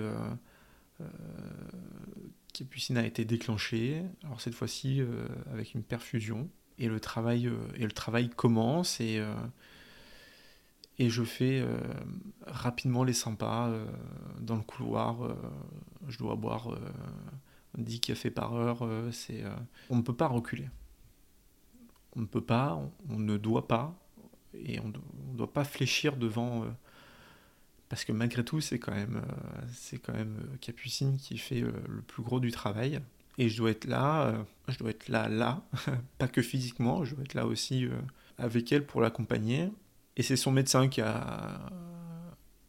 euh, 1.00 1.06
Capucine 2.52 2.98
a 2.98 3.06
été 3.06 3.24
déclenchée, 3.24 4.02
alors 4.24 4.40
cette 4.40 4.54
fois-ci 4.54 5.00
euh, 5.00 5.26
avec 5.52 5.74
une 5.74 5.82
perfusion, 5.82 6.50
et 6.78 6.88
le 6.88 7.00
travail, 7.00 7.46
euh, 7.46 7.56
et 7.76 7.84
le 7.84 7.92
travail 7.92 8.28
commence, 8.28 9.00
et, 9.00 9.22
et 10.98 11.08
je 11.08 11.22
fais 11.22 11.64
rapidement 12.46 13.04
les 13.04 13.12
100 13.12 13.36
pas 13.36 13.72
dans 14.40 14.56
le 14.56 14.62
couloir, 14.62 15.34
je 16.08 16.18
dois 16.18 16.36
boire 16.36 16.78
10 17.78 18.00
cafés 18.00 18.30
par 18.30 18.54
heure, 18.54 18.86
c'est, 19.12 19.44
on 19.88 19.96
ne 19.96 20.02
peut 20.02 20.14
pas 20.14 20.28
reculer. 20.28 20.68
On 22.16 22.20
ne 22.20 22.26
peut 22.26 22.40
pas, 22.40 22.80
on, 23.08 23.18
ne 23.18 23.36
doit 23.36 23.68
pas, 23.68 23.94
et 24.54 24.80
on 24.80 24.88
ne 24.88 25.36
doit 25.36 25.52
pas 25.52 25.64
fléchir 25.64 26.16
devant 26.16 26.66
parce 27.90 28.04
que 28.04 28.12
malgré 28.12 28.44
tout, 28.44 28.60
c'est 28.60 28.78
quand 28.78 28.94
même, 28.94 29.16
euh, 29.16 29.62
c'est 29.72 29.98
quand 29.98 30.14
même 30.14 30.38
euh, 30.40 30.56
Capucine 30.60 31.18
qui 31.18 31.36
fait 31.36 31.60
euh, 31.60 31.72
le 31.88 32.02
plus 32.02 32.22
gros 32.22 32.38
du 32.38 32.52
travail. 32.52 33.00
Et 33.36 33.48
je 33.48 33.56
dois 33.58 33.72
être 33.72 33.86
là, 33.86 34.44
je 34.68 34.78
dois 34.78 34.90
être 34.90 35.08
là, 35.08 35.28
là, 35.28 35.64
pas 36.18 36.28
que 36.28 36.40
physiquement, 36.40 37.04
je 37.04 37.14
dois 37.14 37.24
être 37.24 37.34
là 37.34 37.46
aussi 37.46 37.88
avec 38.38 38.70
elle 38.70 38.84
pour 38.84 39.00
l'accompagner. 39.00 39.70
Et 40.16 40.22
c'est 40.22 40.36
son 40.36 40.52
médecin 40.52 40.88
qui 40.88 41.00
a, 41.00 41.70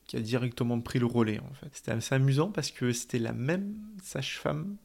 qui 0.05 0.15
a 0.15 0.21
directement 0.21 0.79
pris 0.79 0.97
le 0.97 1.07
relais 1.07 1.39
en 1.39 1.53
fait. 1.55 1.69
C'était 1.73 1.91
assez 1.91 2.15
amusant 2.15 2.51
parce 2.51 2.71
que 2.71 2.93
c'était 2.93 3.19
la 3.19 3.33
même 3.33 3.75
sage-femme 4.01 4.77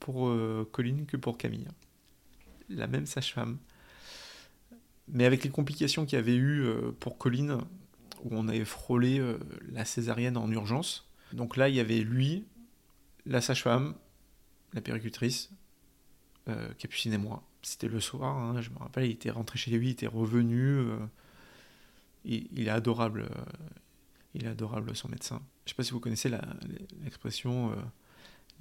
pour 0.00 0.32
Colline 0.72 1.06
que 1.06 1.16
pour 1.16 1.38
Camille. 1.38 1.68
La 2.68 2.86
même 2.86 3.06
sage-femme. 3.06 3.58
Mais 5.08 5.24
avec 5.24 5.44
les 5.44 5.50
complications 5.50 6.06
qu'il 6.06 6.16
y 6.16 6.22
avait 6.22 6.36
eu 6.36 6.66
pour 7.00 7.18
Colline, 7.18 7.58
où 8.24 8.30
on 8.32 8.48
avait 8.48 8.64
frôlé 8.64 9.18
euh, 9.18 9.38
la 9.70 9.84
césarienne 9.84 10.36
en 10.36 10.50
urgence. 10.50 11.08
Donc 11.32 11.56
là, 11.56 11.68
il 11.68 11.74
y 11.74 11.80
avait 11.80 12.00
lui, 12.00 12.44
la 13.26 13.40
sage-femme, 13.40 13.94
la 14.72 14.80
péricultrice, 14.80 15.50
euh, 16.48 16.72
Capucine 16.78 17.12
et 17.12 17.18
moi. 17.18 17.42
C'était 17.62 17.88
le 17.88 18.00
soir, 18.00 18.36
hein, 18.36 18.60
je 18.60 18.70
me 18.70 18.78
rappelle, 18.78 19.04
il 19.04 19.12
était 19.12 19.30
rentré 19.30 19.58
chez 19.58 19.70
lui, 19.70 19.88
il 19.88 19.92
était 19.92 20.06
revenu. 20.06 20.78
Euh, 20.78 20.98
il, 22.24 22.66
est 22.66 22.70
adorable. 22.70 23.28
il 24.34 24.44
est 24.44 24.48
adorable, 24.48 24.96
son 24.96 25.08
médecin. 25.08 25.42
Je 25.66 25.68
ne 25.68 25.68
sais 25.68 25.74
pas 25.74 25.82
si 25.82 25.92
vous 25.92 26.00
connaissez 26.00 26.30
l'expression 27.02 27.74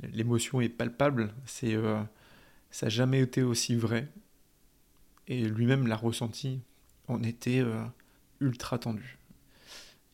l'émotion 0.01 0.61
est 0.61 0.69
palpable. 0.69 1.33
C'est 1.45 1.75
ça 2.71 2.85
n'a 2.85 2.89
jamais 2.89 3.21
été 3.21 3.43
aussi 3.43 3.75
vrai. 3.75 4.07
Et 5.27 5.45
lui-même 5.45 5.87
l'a 5.87 5.95
ressenti. 5.95 6.61
On 7.07 7.23
était 7.23 7.63
ultra 8.39 8.79
tendu 8.79 9.17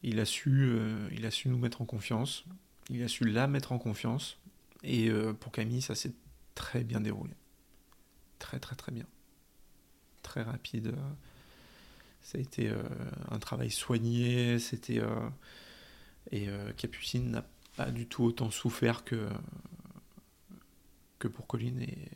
il 0.04 0.20
a 0.20 0.26
su, 0.26 0.70
euh, 0.70 1.10
il 1.12 1.26
a 1.26 1.32
su 1.32 1.50
nous 1.50 1.58
mettre 1.58 1.82
en 1.82 1.86
confiance, 1.86 2.46
il 2.90 3.04
a 3.04 3.08
su 3.08 3.26
la 3.26 3.48
mettre 3.48 3.72
en 3.72 3.80
confiance, 3.80 4.38
et 4.84 5.10
euh, 5.10 5.34
pour 5.34 5.52
Camille, 5.52 5.82
ça 5.82 5.96
s'est 5.96 6.14
très 6.56 6.84
bien 6.84 7.02
déroulé. 7.02 7.34
Très 8.40 8.60
très 8.60 8.76
très 8.76 8.92
bien. 8.92 9.06
Très 10.24 10.42
rapide. 10.42 10.96
Ça 12.22 12.38
a 12.38 12.42
été 12.42 12.72
un 13.32 13.40
travail 13.40 13.72
soigné, 13.72 14.60
c'était 14.60 15.02
et 16.32 16.48
Capucine 16.78 17.32
n'a 17.32 17.46
du 17.94 18.08
tout 18.08 18.24
autant 18.24 18.52
souffert 18.52 19.04
que 19.04 19.28
pour 21.28 21.48
Colline 21.48 21.82
et 21.82 22.10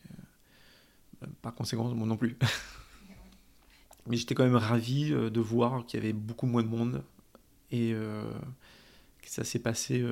par 1.41 1.53
conséquent 1.53 1.93
moi 1.93 2.07
non 2.07 2.17
plus. 2.17 2.37
Mais 4.07 4.17
j'étais 4.17 4.35
quand 4.35 4.43
même 4.43 4.55
ravi 4.55 5.11
de 5.11 5.39
voir 5.39 5.85
qu'il 5.85 5.99
y 5.99 6.03
avait 6.03 6.13
beaucoup 6.13 6.45
moins 6.45 6.63
de 6.63 6.67
monde 6.67 7.03
et 7.71 7.91
que 7.93 9.29
ça 9.29 9.45
s'est 9.45 9.59
passé 9.59 10.05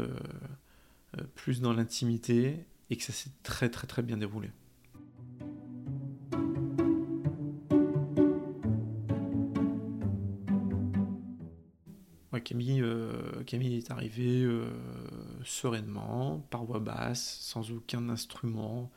plus 1.35 1.59
dans 1.59 1.73
l'intimité 1.73 2.65
et 2.89 2.95
que 2.95 3.03
ça 3.03 3.11
s'est 3.11 3.31
très 3.43 3.69
très 3.69 3.87
très 3.87 4.01
bien 4.01 4.17
déroulé. 4.17 4.49
Camille, 12.41 12.81
euh, 12.81 13.43
Camille 13.45 13.77
est 13.77 13.91
arrivée 13.91 14.43
euh, 14.43 14.69
sereinement, 15.43 16.45
par 16.49 16.63
voix 16.65 16.79
basse, 16.79 17.37
sans 17.41 17.71
aucun 17.71 18.09
instrument 18.09 18.91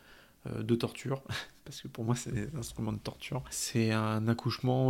euh, 0.47 0.63
de 0.63 0.75
torture, 0.75 1.23
parce 1.65 1.81
que 1.81 1.89
pour 1.89 2.05
moi 2.05 2.15
c'est 2.15 2.33
des 2.33 2.55
instruments 2.57 2.93
de 2.93 2.99
torture. 2.99 3.45
C'est 3.51 3.93
un 3.93 4.27
accouchement 4.29 4.89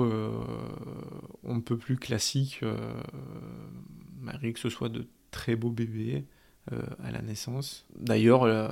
on 1.43 1.55
ne 1.55 1.61
peut 1.61 1.79
plus 1.79 1.97
classique, 1.97 2.61
malgré 4.21 4.53
que 4.53 4.61
ce 4.61 4.71
soit 4.71 4.89
de 4.89 5.07
très 5.31 5.57
beaux 5.57 5.71
bébés. 5.71 6.25
Euh, 6.73 6.81
à 7.05 7.11
la 7.11 7.21
naissance. 7.21 7.85
D'ailleurs, 7.95 8.45
euh, 8.45 8.71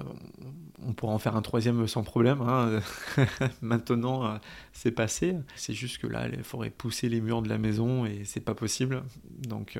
on 0.83 0.94
pourra 0.94 1.12
en 1.12 1.18
faire 1.18 1.37
un 1.37 1.42
troisième 1.42 1.87
sans 1.87 2.02
problème. 2.02 2.40
Hein. 2.40 2.81
Maintenant, 3.61 4.24
euh, 4.24 4.38
c'est 4.72 4.92
passé. 4.92 5.37
C'est 5.57 5.74
juste 5.74 5.98
que 5.98 6.07
là, 6.07 6.26
il 6.33 6.42
faudrait 6.42 6.70
pousser 6.70 7.11
les 7.11 7.20
murs 7.20 7.42
de 7.42 7.50
la 7.50 7.59
maison 7.59 8.07
et 8.07 8.24
c'est 8.24 8.40
pas 8.40 8.55
possible. 8.55 9.02
Donc, 9.46 9.78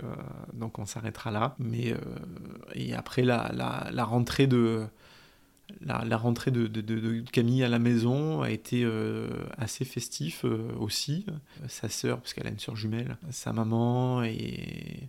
donc 0.53 0.79
on 0.79 0.85
s'arrêtera 0.85 1.31
là. 1.31 1.57
Mais 1.59 1.95
et 2.75 2.93
après 2.93 3.23
la, 3.23 3.51
la, 3.55 4.05
rentrée 4.05 4.47
de 4.47 4.85
la, 5.81 6.19
rentrée 6.19 6.51
de, 6.51 6.67
de, 6.67 6.83
de, 6.83 7.21
Camille 7.31 7.65
à 7.65 7.71
la 7.71 7.79
maison 7.79 8.43
a 8.43 8.51
été 8.51 8.87
assez 9.57 9.87
festif 9.87 10.45
aussi. 10.79 11.25
Sa 11.67 11.89
sœur, 11.89 12.21
parce 12.21 12.35
qu'elle 12.35 12.47
a 12.47 12.51
une 12.51 12.59
sœur 12.59 12.77
jumelle, 12.77 13.17
sa 13.31 13.55
maman 13.55 14.23
et 14.23 15.09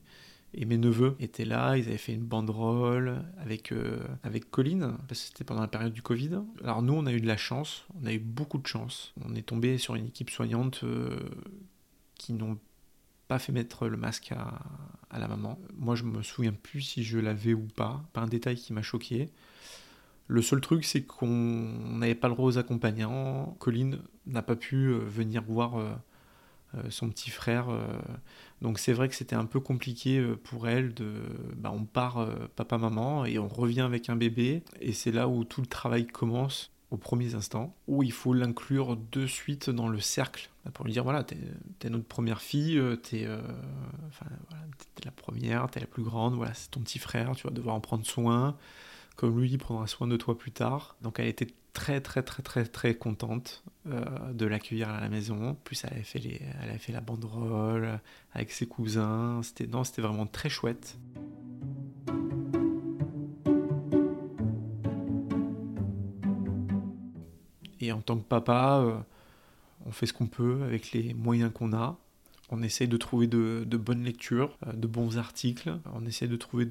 et 0.53 0.65
mes 0.65 0.77
neveux 0.77 1.15
étaient 1.19 1.45
là, 1.45 1.77
ils 1.77 1.87
avaient 1.87 1.97
fait 1.97 2.13
une 2.13 2.25
banderole 2.25 3.23
avec, 3.39 3.71
euh, 3.71 3.99
avec 4.23 4.51
Colline, 4.51 4.97
parce 5.07 5.21
que 5.21 5.27
c'était 5.27 5.43
pendant 5.43 5.61
la 5.61 5.67
période 5.67 5.93
du 5.93 6.01
Covid. 6.01 6.39
Alors 6.63 6.81
nous, 6.81 6.93
on 6.93 7.05
a 7.05 7.11
eu 7.11 7.21
de 7.21 7.27
la 7.27 7.37
chance, 7.37 7.85
on 8.01 8.05
a 8.05 8.13
eu 8.13 8.19
beaucoup 8.19 8.59
de 8.59 8.67
chance. 8.67 9.13
On 9.25 9.33
est 9.35 9.41
tombé 9.41 9.77
sur 9.77 9.95
une 9.95 10.07
équipe 10.07 10.29
soignante 10.29 10.81
euh, 10.83 11.17
qui 12.15 12.33
n'ont 12.33 12.59
pas 13.27 13.39
fait 13.39 13.51
mettre 13.51 13.87
le 13.87 13.97
masque 13.97 14.31
à, 14.31 14.61
à, 15.09 15.19
la 15.19 15.27
maman. 15.27 15.59
Moi, 15.75 15.95
je 15.95 16.03
me 16.03 16.21
souviens 16.21 16.53
plus 16.53 16.81
si 16.81 17.03
je 17.03 17.17
l'avais 17.17 17.53
ou 17.53 17.67
pas. 17.75 18.03
Pas 18.13 18.21
un 18.21 18.27
détail 18.27 18.55
qui 18.55 18.73
m'a 18.73 18.83
choqué. 18.83 19.29
Le 20.27 20.41
seul 20.41 20.61
truc, 20.61 20.85
c'est 20.85 21.03
qu'on 21.03 21.27
n'avait 21.27 22.15
pas 22.15 22.27
le 22.27 22.35
droit 22.35 22.45
aux 22.45 22.57
accompagnants. 22.57 23.55
Colline 23.59 23.99
n'a 24.27 24.41
pas 24.41 24.55
pu 24.55 24.87
euh, 24.87 24.99
venir 24.99 25.43
voir 25.43 25.77
euh, 25.77 25.95
son 26.89 27.09
petit 27.09 27.29
frère. 27.29 27.67
Euh. 28.63 28.67
donc 28.67 28.79
c'est 28.79 28.93
vrai 28.93 29.09
que 29.09 29.15
c'était 29.15 29.35
un 29.35 29.45
peu 29.45 29.59
compliqué 29.59 30.19
euh, 30.19 30.35
pour 30.35 30.67
elle 30.67 30.93
de, 30.93 31.13
bah, 31.55 31.71
on 31.73 31.85
part 31.85 32.27
papa 32.55 32.77
maman 32.77 33.25
et 33.25 33.39
on 33.39 33.47
revient 33.47 33.81
avec 33.81 34.09
un 34.09 34.15
bébé 34.15 34.63
et 34.81 34.93
c'est 34.93 35.11
là 35.11 35.27
où 35.27 35.43
tout 35.43 35.61
le 35.61 35.67
travail 35.67 36.07
commence 36.07 36.71
aux 36.91 36.97
premiers 36.97 37.33
instants, 37.33 37.75
où 37.87 38.03
il 38.03 38.11
faut 38.11 38.33
l'inclure 38.33 38.97
de 39.11 39.25
suite 39.25 39.71
dans 39.71 39.87
le 39.87 39.99
cercle 39.99 40.51
bah, 40.63 40.71
pour 40.71 40.85
lui 40.85 40.93
dire 40.93 41.03
voilà, 41.03 41.23
t'es 41.23 41.37
es 41.83 41.89
notre 41.89 42.05
première 42.05 42.41
fille, 42.41 42.79
t'es 43.01 43.27
enfin, 44.07 44.27
voilà, 44.49 44.63
la 45.03 45.11
première, 45.11 45.69
t'es 45.69 45.79
la 45.79 45.87
plus 45.87 46.03
grande, 46.03 46.35
voilà, 46.35 46.53
c'est 46.53 46.69
ton 46.69 46.81
petit 46.81 46.99
frère, 46.99 47.35
tu 47.35 47.47
vas 47.47 47.53
devoir 47.53 47.75
en 47.75 47.81
prendre 47.81 48.05
soin, 48.05 48.55
comme 49.15 49.39
lui 49.39 49.57
prendra 49.57 49.87
soin 49.87 50.07
de 50.07 50.17
toi 50.17 50.37
plus 50.37 50.51
tard. 50.51 50.95
Donc 51.01 51.19
elle 51.19 51.27
était 51.27 51.47
très 51.73 52.01
très 52.01 52.23
très 52.23 52.43
très 52.43 52.65
très 52.65 52.95
contente 52.95 53.63
euh, 53.87 54.33
de 54.33 54.45
l'accueillir 54.45 54.89
à 54.89 55.01
la 55.01 55.09
maison. 55.09 55.55
Plus 55.63 55.83
elle 55.83 55.93
avait 55.93 56.03
fait, 56.03 56.19
les, 56.19 56.41
elle 56.61 56.69
avait 56.69 56.93
la 56.93 57.01
banderole 57.01 57.99
avec 58.33 58.51
ses 58.51 58.67
cousins. 58.67 59.41
C'était 59.43 59.67
non, 59.67 59.83
c'était 59.83 60.01
vraiment 60.01 60.27
très 60.27 60.49
chouette. 60.49 60.97
Et 67.79 67.91
en 67.91 68.01
tant 68.01 68.17
que 68.17 68.23
papa, 68.23 68.79
euh, 68.81 68.97
on 69.85 69.91
fait 69.91 70.05
ce 70.05 70.13
qu'on 70.13 70.27
peut 70.27 70.63
avec 70.63 70.93
les 70.93 71.13
moyens 71.13 71.51
qu'on 71.53 71.73
a. 71.73 71.97
On 72.55 72.61
essaie 72.61 72.85
de 72.85 72.97
trouver 72.97 73.25
de, 73.25 73.65
bonnes 73.77 74.03
lectures, 74.03 74.55
euh, 74.67 74.73
de 74.73 74.85
bons 74.85 75.17
articles. 75.17 75.75
On 75.95 76.05
essaie 76.05 76.27
de 76.27 76.35
trouver 76.35 76.67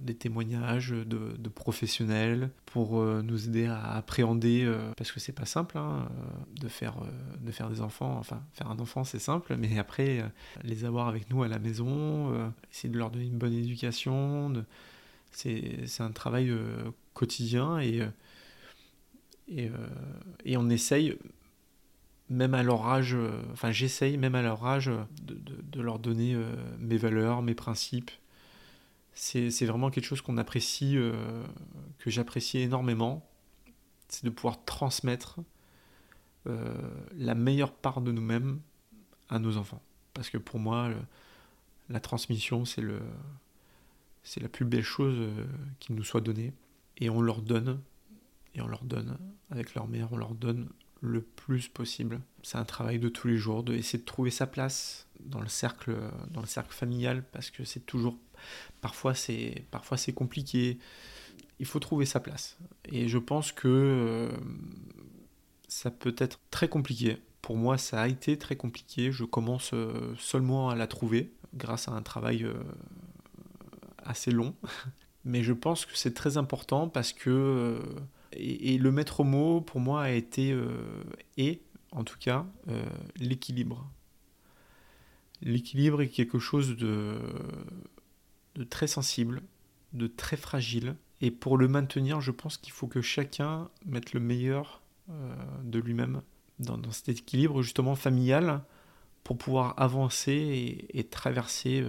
des 0.00 0.14
témoignages 0.16 0.90
de, 0.90 1.48
professionnels 1.48 2.50
pour 2.66 2.98
euh, 2.98 3.22
nous 3.22 3.46
aider 3.46 3.66
à 3.66 3.92
appréhender, 3.92 4.64
euh, 4.64 4.90
parce 4.96 5.12
que 5.12 5.20
c'est 5.20 5.32
pas 5.32 5.44
simple 5.44 5.78
hein, 5.78 6.08
de, 6.60 6.66
faire, 6.66 6.96
de 7.40 7.52
faire 7.52 7.70
des 7.70 7.82
enfants. 7.82 8.16
Enfin, 8.18 8.42
faire 8.52 8.68
un 8.68 8.80
enfant 8.80 9.04
c'est 9.04 9.20
simple, 9.20 9.56
mais 9.56 9.78
après, 9.78 10.24
les 10.64 10.84
avoir 10.84 11.06
avec 11.06 11.30
nous 11.30 11.44
à 11.44 11.48
la 11.48 11.60
maison, 11.60 12.52
essayer 12.72 12.92
de 12.92 12.98
leur 12.98 13.12
donner 13.12 13.26
une 13.26 13.38
bonne 13.38 13.54
éducation, 13.54 14.52
c'est 15.30 16.00
un 16.00 16.10
travail 16.10 16.52
quotidien 17.14 17.78
et, 17.78 18.02
et 19.48 20.56
on 20.56 20.68
essaye 20.68 21.16
même 22.30 22.54
à 22.54 22.62
leur 22.62 22.86
âge, 22.86 23.14
euh, 23.14 23.42
enfin 23.52 23.72
j'essaye 23.72 24.16
même 24.16 24.36
à 24.36 24.42
leur 24.42 24.64
âge 24.64 24.90
de, 25.22 25.80
leur 25.80 25.98
donner 25.98 26.34
euh, 26.34 26.54
mes 26.78 26.96
valeurs, 26.96 27.42
mes 27.42 27.54
principes. 27.54 28.12
C'est 29.12 29.66
vraiment 29.66 29.90
quelque 29.90 30.04
chose 30.04 30.22
qu'on 30.22 30.38
apprécie, 30.38 30.96
euh, 30.96 31.44
que 31.98 32.08
j'apprécie 32.08 32.58
énormément. 32.58 33.28
C'est 34.08 34.24
de 34.24 34.30
pouvoir 34.30 34.64
transmettre 34.64 35.40
la 37.16 37.34
meilleure 37.34 37.72
part 37.72 38.00
de 38.00 38.12
nous-mêmes 38.12 38.60
à 39.28 39.38
nos 39.38 39.58
enfants. 39.58 39.82
Parce 40.14 40.30
que 40.30 40.38
pour 40.38 40.58
moi, 40.58 40.90
la 41.90 42.00
transmission, 42.00 42.64
c'est 42.64 42.82
c'est 44.22 44.40
la 44.40 44.48
plus 44.48 44.64
belle 44.64 44.82
chose 44.82 45.28
qui 45.80 45.92
nous 45.92 46.02
soit 46.02 46.22
donnée. 46.22 46.54
Et 46.96 47.10
on 47.10 47.20
leur 47.20 47.42
donne, 47.42 47.80
et 48.54 48.62
on 48.62 48.66
leur 48.66 48.84
donne, 48.84 49.18
avec 49.50 49.74
leur 49.74 49.86
mère, 49.86 50.12
on 50.12 50.16
leur 50.16 50.34
donne 50.34 50.70
le 51.00 51.22
plus 51.22 51.68
possible. 51.68 52.20
C'est 52.42 52.58
un 52.58 52.64
travail 52.64 52.98
de 52.98 53.08
tous 53.08 53.28
les 53.28 53.36
jours, 53.36 53.62
de 53.62 53.74
essayer 53.74 53.98
de 53.98 54.04
trouver 54.04 54.30
sa 54.30 54.46
place 54.46 55.06
dans 55.20 55.40
le 55.40 55.48
cercle, 55.48 55.96
dans 56.30 56.40
le 56.40 56.46
cercle 56.46 56.72
familial, 56.72 57.24
parce 57.32 57.50
que 57.50 57.64
c'est 57.64 57.80
toujours, 57.80 58.16
parfois 58.80 59.14
c'est, 59.14 59.64
parfois 59.70 59.96
c'est 59.96 60.12
compliqué. 60.12 60.78
Il 61.58 61.66
faut 61.66 61.78
trouver 61.78 62.06
sa 62.06 62.20
place. 62.20 62.58
Et 62.86 63.08
je 63.08 63.18
pense 63.18 63.52
que 63.52 63.68
euh, 63.68 64.30
ça 65.68 65.90
peut 65.90 66.14
être 66.18 66.40
très 66.50 66.68
compliqué. 66.68 67.18
Pour 67.42 67.56
moi, 67.56 67.78
ça 67.78 68.02
a 68.02 68.08
été 68.08 68.38
très 68.38 68.56
compliqué. 68.56 69.12
Je 69.12 69.24
commence 69.24 69.72
euh, 69.74 70.14
seulement 70.18 70.70
à 70.70 70.74
la 70.74 70.86
trouver 70.86 71.32
grâce 71.54 71.88
à 71.88 71.92
un 71.92 72.02
travail 72.02 72.44
euh, 72.44 72.54
assez 73.98 74.30
long. 74.30 74.54
Mais 75.24 75.42
je 75.42 75.52
pense 75.52 75.84
que 75.84 75.96
c'est 75.96 76.14
très 76.14 76.38
important 76.38 76.88
parce 76.88 77.12
que 77.12 77.78
et, 78.32 78.78
le 78.78 78.92
maître 78.92 79.24
mot, 79.24 79.60
pour 79.60 79.80
moi, 79.80 80.02
a 80.02 80.10
été, 80.10 80.56
et 81.36 81.50
euh, 81.50 81.54
en 81.92 82.04
tout 82.04 82.18
cas, 82.18 82.46
euh, 82.68 82.84
l'équilibre. 83.16 83.90
L'équilibre 85.42 86.02
est 86.02 86.08
quelque 86.08 86.38
chose 86.38 86.76
de, 86.76 87.18
de 88.54 88.64
très 88.64 88.86
sensible, 88.86 89.42
de 89.92 90.06
très 90.06 90.36
fragile. 90.36 90.96
Et 91.20 91.30
pour 91.30 91.58
le 91.58 91.68
maintenir, 91.68 92.20
je 92.20 92.30
pense 92.30 92.56
qu'il 92.56 92.72
faut 92.72 92.86
que 92.86 93.00
chacun 93.00 93.68
mette 93.84 94.12
le 94.12 94.20
meilleur 94.20 94.82
euh, 95.10 95.34
de 95.64 95.78
lui-même 95.78 96.22
dans, 96.58 96.78
cet 96.92 97.08
équilibre 97.08 97.62
justement 97.62 97.94
familial 97.94 98.62
pour 99.24 99.38
pouvoir 99.38 99.74
avancer 99.78 100.86
et, 100.92 101.04
traverser 101.04 101.84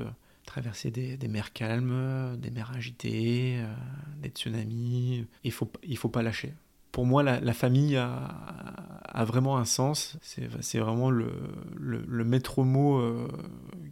traverser 0.51 0.91
des, 0.91 1.27
mers 1.29 1.53
calmes, 1.53 2.35
des 2.37 2.51
mers 2.51 2.73
agitées, 2.75 3.59
euh, 3.59 3.73
des 4.21 4.27
tsunamis. 4.27 5.25
Il 5.45 5.51
faut, 5.53 5.71
il 5.81 5.97
faut 5.97 6.09
pas 6.09 6.23
lâcher. 6.23 6.53
Pour 6.91 7.05
moi, 7.05 7.23
la, 7.23 7.53
famille 7.53 7.95
a, 7.95 9.23
vraiment 9.25 9.57
un 9.57 9.63
sens. 9.63 10.17
C'est 10.21 10.79
vraiment 10.79 11.09
le, 11.09 11.31
le, 11.77 12.25
maître 12.25 12.65
mot 12.65 12.99
euh, 12.99 13.29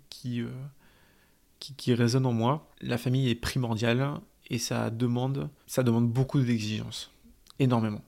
qui, 0.10 0.42
euh, 0.42 0.50
qui, 1.60 1.76
qui, 1.76 1.94
résonne 1.94 2.26
en 2.26 2.34
moi. 2.34 2.70
La 2.82 2.98
famille 2.98 3.30
est 3.30 3.36
primordiale 3.36 4.16
et 4.50 4.58
ça 4.58 4.90
demande, 4.90 5.50
ça 5.66 5.82
demande 5.82 6.12
beaucoup 6.12 6.42
d'exigences. 6.42 7.14
Énormément. 7.60 8.02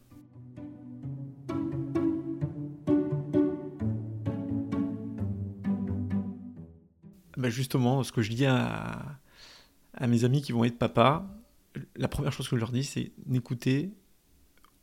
Bah, 7.41 7.49
justement, 7.49 8.03
ce 8.03 8.11
que 8.11 8.21
je 8.21 8.29
dis 8.29 8.45
à, 8.45 9.19
mes 10.07 10.23
amis 10.25 10.43
qui 10.43 10.51
vont 10.51 10.63
être 10.63 10.77
papa, 10.77 11.25
la 11.95 12.07
première 12.07 12.31
chose 12.31 12.47
que 12.47 12.55
je 12.55 12.59
leur 12.59 12.71
dis, 12.71 12.83
c'est 12.83 13.11
n'écoutez 13.25 13.91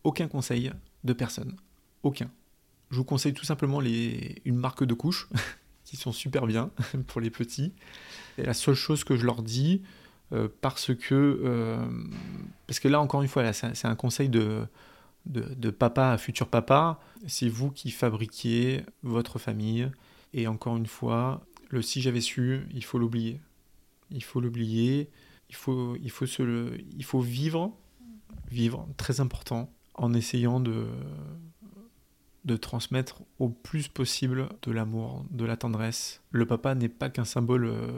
aucun 0.03 0.27
conseil 0.27 0.73
de 1.05 1.13
personne. 1.13 1.55
Aucun. 2.03 2.29
Je 2.91 2.97
vous 2.97 3.05
conseille 3.05 3.33
tout 3.33 3.45
simplement 3.45 3.79
les, 3.79 4.43
une 4.45 4.57
marque 4.57 4.83
de 4.83 4.95
couche 4.95 5.29
qui 5.85 5.97
sont 5.97 6.11
super 6.11 6.47
bien 6.47 6.71
pour 7.07 7.21
les 7.21 7.31
petits. 7.31 7.73
Et 8.39 8.43
la 8.43 8.55
seule 8.55 8.75
chose 8.75 9.05
que 9.05 9.17
je 9.17 9.25
leur 9.25 9.43
dis, 9.43 9.83
euh, 10.33 10.49
parce 10.61 10.93
que, 10.93 11.15
euh, 11.15 11.87
parce 12.67 12.81
que 12.81 12.89
là 12.89 13.01
encore 13.01 13.23
une 13.23 13.29
fois, 13.29 13.53
c'est 13.53 13.87
un 13.87 13.95
conseil 13.95 14.29
de, 14.29 14.67
papa 15.79 16.11
à 16.11 16.19
futur 16.19 16.49
papa. 16.49 16.99
C'est 17.29 17.49
vous 17.49 17.71
qui 17.71 17.93
fabriquiez 17.93 18.85
votre 19.05 19.39
famille. 19.39 19.89
Et 20.35 20.49
encore 20.49 20.77
une 20.77 20.87
fois, 20.87 21.47
le 21.69 21.83
si 21.83 22.01
j'avais 22.01 22.21
su, 22.21 22.67
il 22.73 22.85
faut 22.85 22.99
l'oublier. 22.99 23.41
Il 24.11 24.23
faut 24.23 24.41
l'oublier. 24.41 25.11
Il 25.51 25.55
faut, 25.55 25.97
il 25.97 26.11
faut 26.11 26.27
le, 26.45 26.79
il 26.97 27.05
faut 27.05 27.21
vivre, 27.21 27.75
vivre, 28.51 28.87
très 28.99 29.21
important, 29.21 29.73
en 29.95 30.13
essayant 30.13 30.61
de, 30.61 30.87
de 32.45 32.57
transmettre 32.57 33.23
au 33.39 33.49
plus 33.49 33.89
possible 33.89 34.51
de 34.63 34.73
l'amour, 34.73 35.25
de 35.31 35.47
la 35.47 35.57
tendresse. 35.57 36.23
Le 36.33 36.45
papa 36.45 36.75
n'est 36.75 36.91
pas 36.91 37.09
qu'un 37.09 37.25
symbole 37.25 37.65
euh, 37.65 37.89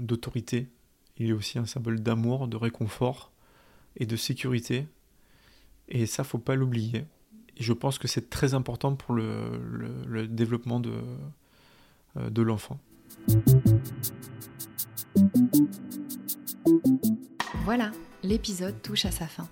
d'autorité, 0.00 0.70
il 1.18 1.30
est 1.30 1.32
aussi 1.32 1.58
un 1.58 1.66
symbole 1.66 2.00
d'amour, 2.00 2.48
de 2.48 2.56
réconfort 2.56 3.32
et 3.96 4.06
de 4.06 4.16
sécurité. 4.16 4.86
Et 5.88 6.06
ça, 6.06 6.24
faut 6.24 6.38
pas 6.38 6.56
l'oublier. 6.56 7.06
Et 7.56 7.62
je 7.62 7.72
pense 7.72 7.98
que 7.98 8.08
c'est 8.08 8.28
très 8.28 8.54
important 8.54 8.94
pour 8.94 9.14
le, 9.14 10.26
développement 10.28 10.80
de, 10.80 10.92
euh, 12.16 12.28
de 12.28 12.42
l'enfant. 12.42 12.78
Voilà, 17.64 17.90
l'épisode 18.22 18.80
touche 18.82 19.06
à 19.06 19.10
sa 19.10 19.26
fin. 19.26 19.48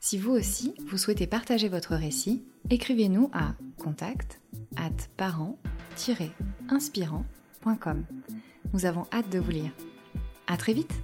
Si 0.00 0.16
vous 0.18 0.32
aussi, 0.32 0.74
vous 0.86 0.98
souhaitez 0.98 1.26
partager 1.26 1.68
votre 1.68 1.94
récit, 1.94 2.42
écrivez-nous 2.70 3.30
à 3.32 3.54
contact 3.78 4.40
at 4.76 4.90
parent-inspirant.com. 5.16 8.04
Nous 8.72 8.86
avons 8.86 9.06
hâte 9.12 9.30
de 9.30 9.38
vous 9.38 9.50
lire. 9.50 9.72
À 10.46 10.56
très 10.56 10.72
vite 10.72 10.94